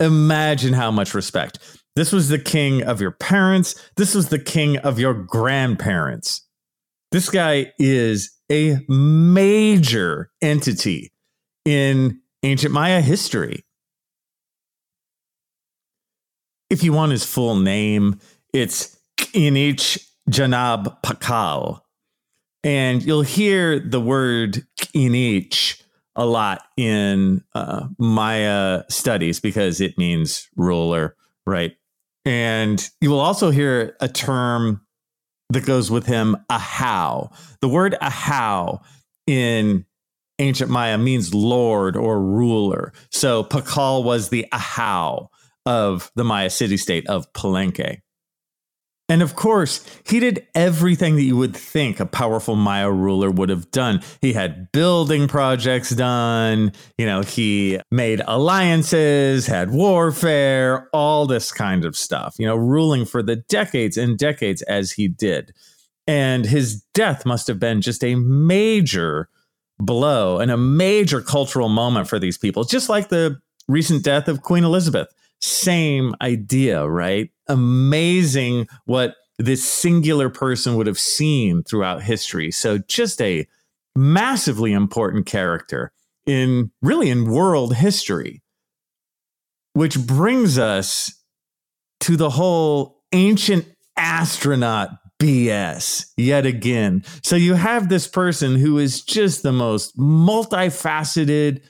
Imagine 0.00 0.72
how 0.72 0.90
much 0.90 1.14
respect. 1.14 1.58
This 1.94 2.12
was 2.12 2.28
the 2.28 2.38
king 2.38 2.82
of 2.82 3.00
your 3.00 3.10
parents. 3.10 3.74
This 3.96 4.14
was 4.14 4.28
the 4.28 4.38
king 4.38 4.78
of 4.78 4.98
your 4.98 5.12
grandparents. 5.12 6.46
This 7.10 7.28
guy 7.28 7.72
is 7.78 8.34
a 8.50 8.78
major 8.88 10.30
entity 10.40 11.12
in 11.66 12.20
ancient 12.42 12.72
Maya 12.72 13.02
history 13.02 13.64
if 16.72 16.82
you 16.82 16.90
want 16.90 17.12
his 17.12 17.22
full 17.22 17.54
name, 17.54 18.18
it's 18.54 18.96
Inich 19.34 20.08
Janab 20.30 20.96
Pakal. 21.02 21.82
And 22.64 23.02
you'll 23.02 23.20
hear 23.20 23.78
the 23.78 24.00
word 24.00 24.64
Inich 24.94 25.82
a 26.16 26.24
lot 26.24 26.62
in 26.78 27.44
uh, 27.54 27.88
Maya 27.98 28.84
studies 28.88 29.38
because 29.38 29.82
it 29.82 29.98
means 29.98 30.48
ruler, 30.56 31.14
right? 31.46 31.76
And 32.24 32.88
you 33.02 33.10
will 33.10 33.20
also 33.20 33.50
hear 33.50 33.94
a 34.00 34.08
term 34.08 34.80
that 35.50 35.66
goes 35.66 35.90
with 35.90 36.06
him, 36.06 36.38
Ahau. 36.50 37.36
The 37.60 37.68
word 37.68 37.96
Ahau 38.00 38.80
in 39.26 39.84
ancient 40.38 40.70
Maya 40.70 40.96
means 40.96 41.34
lord 41.34 41.98
or 41.98 42.22
ruler. 42.22 42.94
So 43.10 43.44
Pakal 43.44 44.04
was 44.04 44.30
the 44.30 44.46
Ahau 44.54 45.28
of 45.66 46.10
the 46.14 46.24
Maya 46.24 46.50
city 46.50 46.76
state 46.76 47.06
of 47.06 47.32
Palenque. 47.32 48.00
And 49.08 49.20
of 49.20 49.36
course, 49.36 49.84
he 50.08 50.20
did 50.20 50.46
everything 50.54 51.16
that 51.16 51.22
you 51.22 51.36
would 51.36 51.54
think 51.54 52.00
a 52.00 52.06
powerful 52.06 52.56
Maya 52.56 52.90
ruler 52.90 53.30
would 53.30 53.50
have 53.50 53.70
done. 53.70 54.00
He 54.22 54.32
had 54.32 54.72
building 54.72 55.28
projects 55.28 55.90
done, 55.90 56.72
you 56.96 57.04
know, 57.04 57.20
he 57.20 57.78
made 57.90 58.22
alliances, 58.26 59.46
had 59.46 59.70
warfare, 59.70 60.88
all 60.94 61.26
this 61.26 61.52
kind 61.52 61.84
of 61.84 61.94
stuff, 61.94 62.36
you 62.38 62.46
know, 62.46 62.56
ruling 62.56 63.04
for 63.04 63.22
the 63.22 63.36
decades 63.36 63.98
and 63.98 64.16
decades 64.16 64.62
as 64.62 64.92
he 64.92 65.08
did. 65.08 65.52
And 66.06 66.46
his 66.46 66.82
death 66.94 67.26
must 67.26 67.48
have 67.48 67.58
been 67.58 67.82
just 67.82 68.02
a 68.02 68.14
major 68.14 69.28
blow 69.78 70.38
and 70.38 70.50
a 70.50 70.56
major 70.56 71.20
cultural 71.20 71.68
moment 71.68 72.08
for 72.08 72.18
these 72.18 72.38
people, 72.38 72.64
just 72.64 72.88
like 72.88 73.08
the 73.08 73.38
recent 73.68 74.04
death 74.04 74.28
of 74.28 74.42
Queen 74.42 74.64
Elizabeth. 74.64 75.08
Same 75.42 76.14
idea, 76.22 76.86
right? 76.86 77.30
Amazing 77.48 78.68
what 78.86 79.16
this 79.38 79.68
singular 79.68 80.30
person 80.30 80.76
would 80.76 80.86
have 80.86 80.98
seen 80.98 81.64
throughout 81.64 82.02
history. 82.02 82.50
So, 82.50 82.78
just 82.78 83.20
a 83.20 83.46
massively 83.96 84.72
important 84.72 85.26
character 85.26 85.92
in 86.26 86.70
really 86.80 87.10
in 87.10 87.30
world 87.30 87.74
history, 87.74 88.42
which 89.72 89.98
brings 89.98 90.58
us 90.58 91.12
to 92.00 92.16
the 92.16 92.30
whole 92.30 93.02
ancient 93.12 93.66
astronaut 93.96 94.90
BS 95.20 96.06
yet 96.16 96.46
again. 96.46 97.04
So 97.22 97.36
you 97.36 97.54
have 97.54 97.88
this 97.88 98.08
person 98.08 98.56
who 98.56 98.78
is 98.78 99.02
just 99.02 99.42
the 99.42 99.52
most 99.52 99.96
multifaceted, 99.96 101.62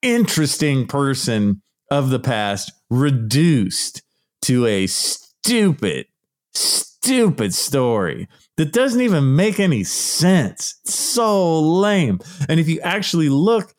interesting 0.00 0.86
person 0.86 1.60
of 1.90 2.10
the 2.10 2.18
past 2.18 2.72
reduced 2.90 4.02
to 4.42 4.66
a 4.66 4.86
stupid, 4.86 6.06
stupid 6.52 7.54
story 7.54 8.28
that 8.56 8.72
doesn't 8.72 9.00
even 9.00 9.36
make 9.36 9.58
any 9.58 9.84
sense. 9.84 10.78
It's 10.84 10.94
so 10.94 11.60
lame. 11.60 12.20
And 12.48 12.60
if 12.60 12.68
you 12.68 12.80
actually 12.80 13.28
look 13.28 13.74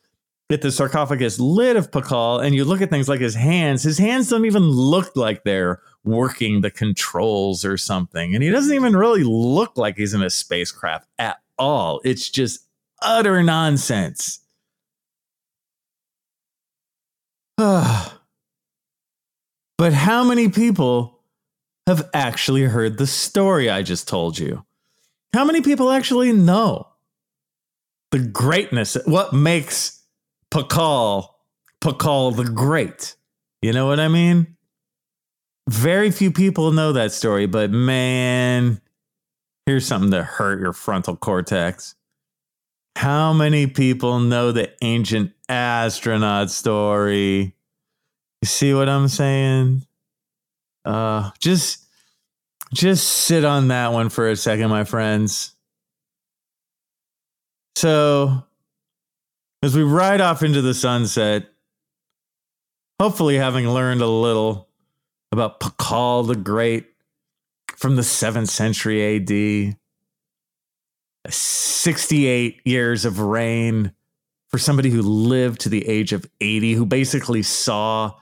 at 0.50 0.62
the 0.62 0.70
sarcophagus 0.70 1.40
lid 1.40 1.76
of 1.76 1.90
Pakal 1.90 2.44
and 2.44 2.54
you 2.54 2.64
look 2.64 2.80
at 2.80 2.90
things 2.90 3.08
like 3.08 3.20
his 3.20 3.34
hands, 3.34 3.82
his 3.82 3.98
hands 3.98 4.28
don't 4.28 4.44
even 4.44 4.62
look 4.62 5.16
like 5.16 5.42
they're 5.42 5.80
working 6.04 6.60
the 6.60 6.70
controls 6.70 7.64
or 7.64 7.76
something. 7.76 8.34
And 8.34 8.44
he 8.44 8.50
doesn't 8.50 8.74
even 8.74 8.96
really 8.96 9.24
look 9.24 9.76
like 9.76 9.96
he's 9.96 10.14
in 10.14 10.22
a 10.22 10.30
spacecraft 10.30 11.08
at 11.18 11.38
all. 11.58 12.00
It's 12.04 12.30
just 12.30 12.66
utter 13.02 13.42
nonsense. 13.42 14.40
but 17.58 18.12
how 19.92 20.24
many 20.24 20.50
people 20.50 21.20
have 21.86 22.08
actually 22.12 22.64
heard 22.64 22.98
the 22.98 23.06
story 23.06 23.70
I 23.70 23.82
just 23.82 24.06
told 24.06 24.38
you? 24.38 24.64
How 25.32 25.44
many 25.44 25.62
people 25.62 25.90
actually 25.90 26.32
know 26.32 26.88
the 28.10 28.18
greatness, 28.18 28.96
what 29.06 29.32
makes 29.32 30.02
Pakal 30.50 31.28
Pakal 31.82 32.36
the 32.36 32.44
Great? 32.44 33.16
You 33.62 33.72
know 33.72 33.86
what 33.86 34.00
I 34.00 34.08
mean? 34.08 34.56
Very 35.68 36.10
few 36.10 36.30
people 36.30 36.72
know 36.72 36.92
that 36.92 37.12
story, 37.12 37.46
but 37.46 37.70
man, 37.70 38.80
here's 39.64 39.86
something 39.86 40.10
to 40.10 40.22
hurt 40.22 40.60
your 40.60 40.72
frontal 40.72 41.16
cortex. 41.16 41.94
How 42.96 43.32
many 43.32 43.66
people 43.66 44.20
know 44.20 44.52
the 44.52 44.72
ancient 44.82 45.32
astronaut 45.48 46.50
story? 46.50 47.54
You 48.42 48.46
see 48.46 48.74
what 48.74 48.88
I'm 48.88 49.08
saying? 49.08 49.86
Uh 50.84 51.30
just 51.38 51.84
just 52.74 53.06
sit 53.08 53.44
on 53.44 53.68
that 53.68 53.92
one 53.92 54.08
for 54.08 54.28
a 54.28 54.36
second, 54.36 54.70
my 54.70 54.84
friends. 54.84 55.52
So, 57.76 58.42
as 59.62 59.76
we 59.76 59.82
ride 59.82 60.20
off 60.20 60.42
into 60.42 60.62
the 60.62 60.74
sunset, 60.74 61.46
hopefully 63.00 63.36
having 63.36 63.68
learned 63.68 64.00
a 64.00 64.06
little 64.06 64.68
about 65.30 65.60
Pakal 65.60 66.26
the 66.26 66.36
Great 66.36 66.86
from 67.76 67.96
the 67.96 68.02
7th 68.02 68.48
century 68.48 69.16
AD. 69.16 69.76
68 71.28 72.60
years 72.64 73.04
of 73.04 73.20
reign 73.20 73.92
for 74.48 74.58
somebody 74.58 74.90
who 74.90 75.02
lived 75.02 75.60
to 75.62 75.68
the 75.68 75.86
age 75.88 76.12
of 76.12 76.28
80, 76.40 76.74
who 76.74 76.86
basically 76.86 77.42
saw 77.42 78.12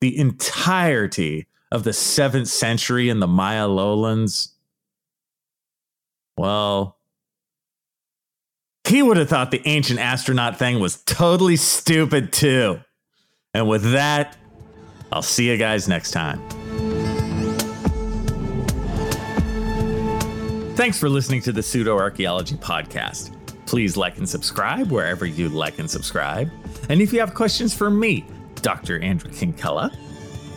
the 0.00 0.16
entirety 0.18 1.46
of 1.72 1.84
the 1.84 1.90
7th 1.90 2.48
century 2.48 3.08
in 3.08 3.20
the 3.20 3.26
Maya 3.26 3.66
lowlands. 3.66 4.54
Well, 6.36 6.96
he 8.84 9.02
would 9.02 9.16
have 9.16 9.28
thought 9.28 9.50
the 9.50 9.62
ancient 9.66 10.00
astronaut 10.00 10.58
thing 10.58 10.80
was 10.80 11.02
totally 11.04 11.56
stupid 11.56 12.32
too. 12.32 12.80
And 13.54 13.68
with 13.68 13.92
that, 13.92 14.36
I'll 15.12 15.22
see 15.22 15.50
you 15.50 15.56
guys 15.56 15.88
next 15.88 16.12
time. 16.12 16.40
Thanks 20.76 20.98
for 20.98 21.08
listening 21.08 21.42
to 21.42 21.52
the 21.52 21.62
Pseudo 21.62 21.96
Archaeology 21.98 22.56
Podcast. 22.56 23.36
Please 23.70 23.96
like 23.96 24.18
and 24.18 24.28
subscribe 24.28 24.90
wherever 24.90 25.24
you 25.24 25.48
like 25.48 25.78
and 25.78 25.88
subscribe. 25.88 26.50
And 26.88 27.00
if 27.00 27.12
you 27.12 27.20
have 27.20 27.34
questions 27.34 27.72
for 27.72 27.88
me, 27.88 28.24
Dr. 28.62 28.98
Andrew 28.98 29.30
Kinkella, 29.30 29.94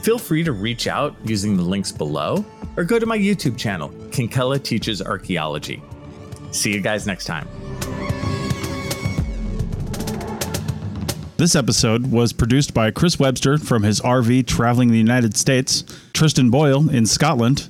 feel 0.01 0.17
free 0.17 0.43
to 0.43 0.51
reach 0.51 0.87
out 0.87 1.15
using 1.23 1.55
the 1.55 1.61
links 1.61 1.91
below 1.91 2.43
or 2.75 2.83
go 2.83 2.97
to 2.97 3.05
my 3.05 3.15
YouTube 3.15 3.55
channel, 3.55 3.89
Kinkella 4.09 4.63
Teaches 4.63 4.99
Archaeology. 4.99 5.79
See 6.49 6.73
you 6.73 6.81
guys 6.81 7.05
next 7.05 7.25
time. 7.25 7.47
This 11.37 11.55
episode 11.55 12.11
was 12.11 12.33
produced 12.33 12.73
by 12.73 12.89
Chris 12.89 13.19
Webster 13.19 13.59
from 13.59 13.83
his 13.83 14.01
RV 14.01 14.47
traveling 14.47 14.87
the 14.87 14.97
United 14.97 15.37
States, 15.37 15.83
Tristan 16.13 16.49
Boyle 16.49 16.89
in 16.89 17.05
Scotland, 17.05 17.69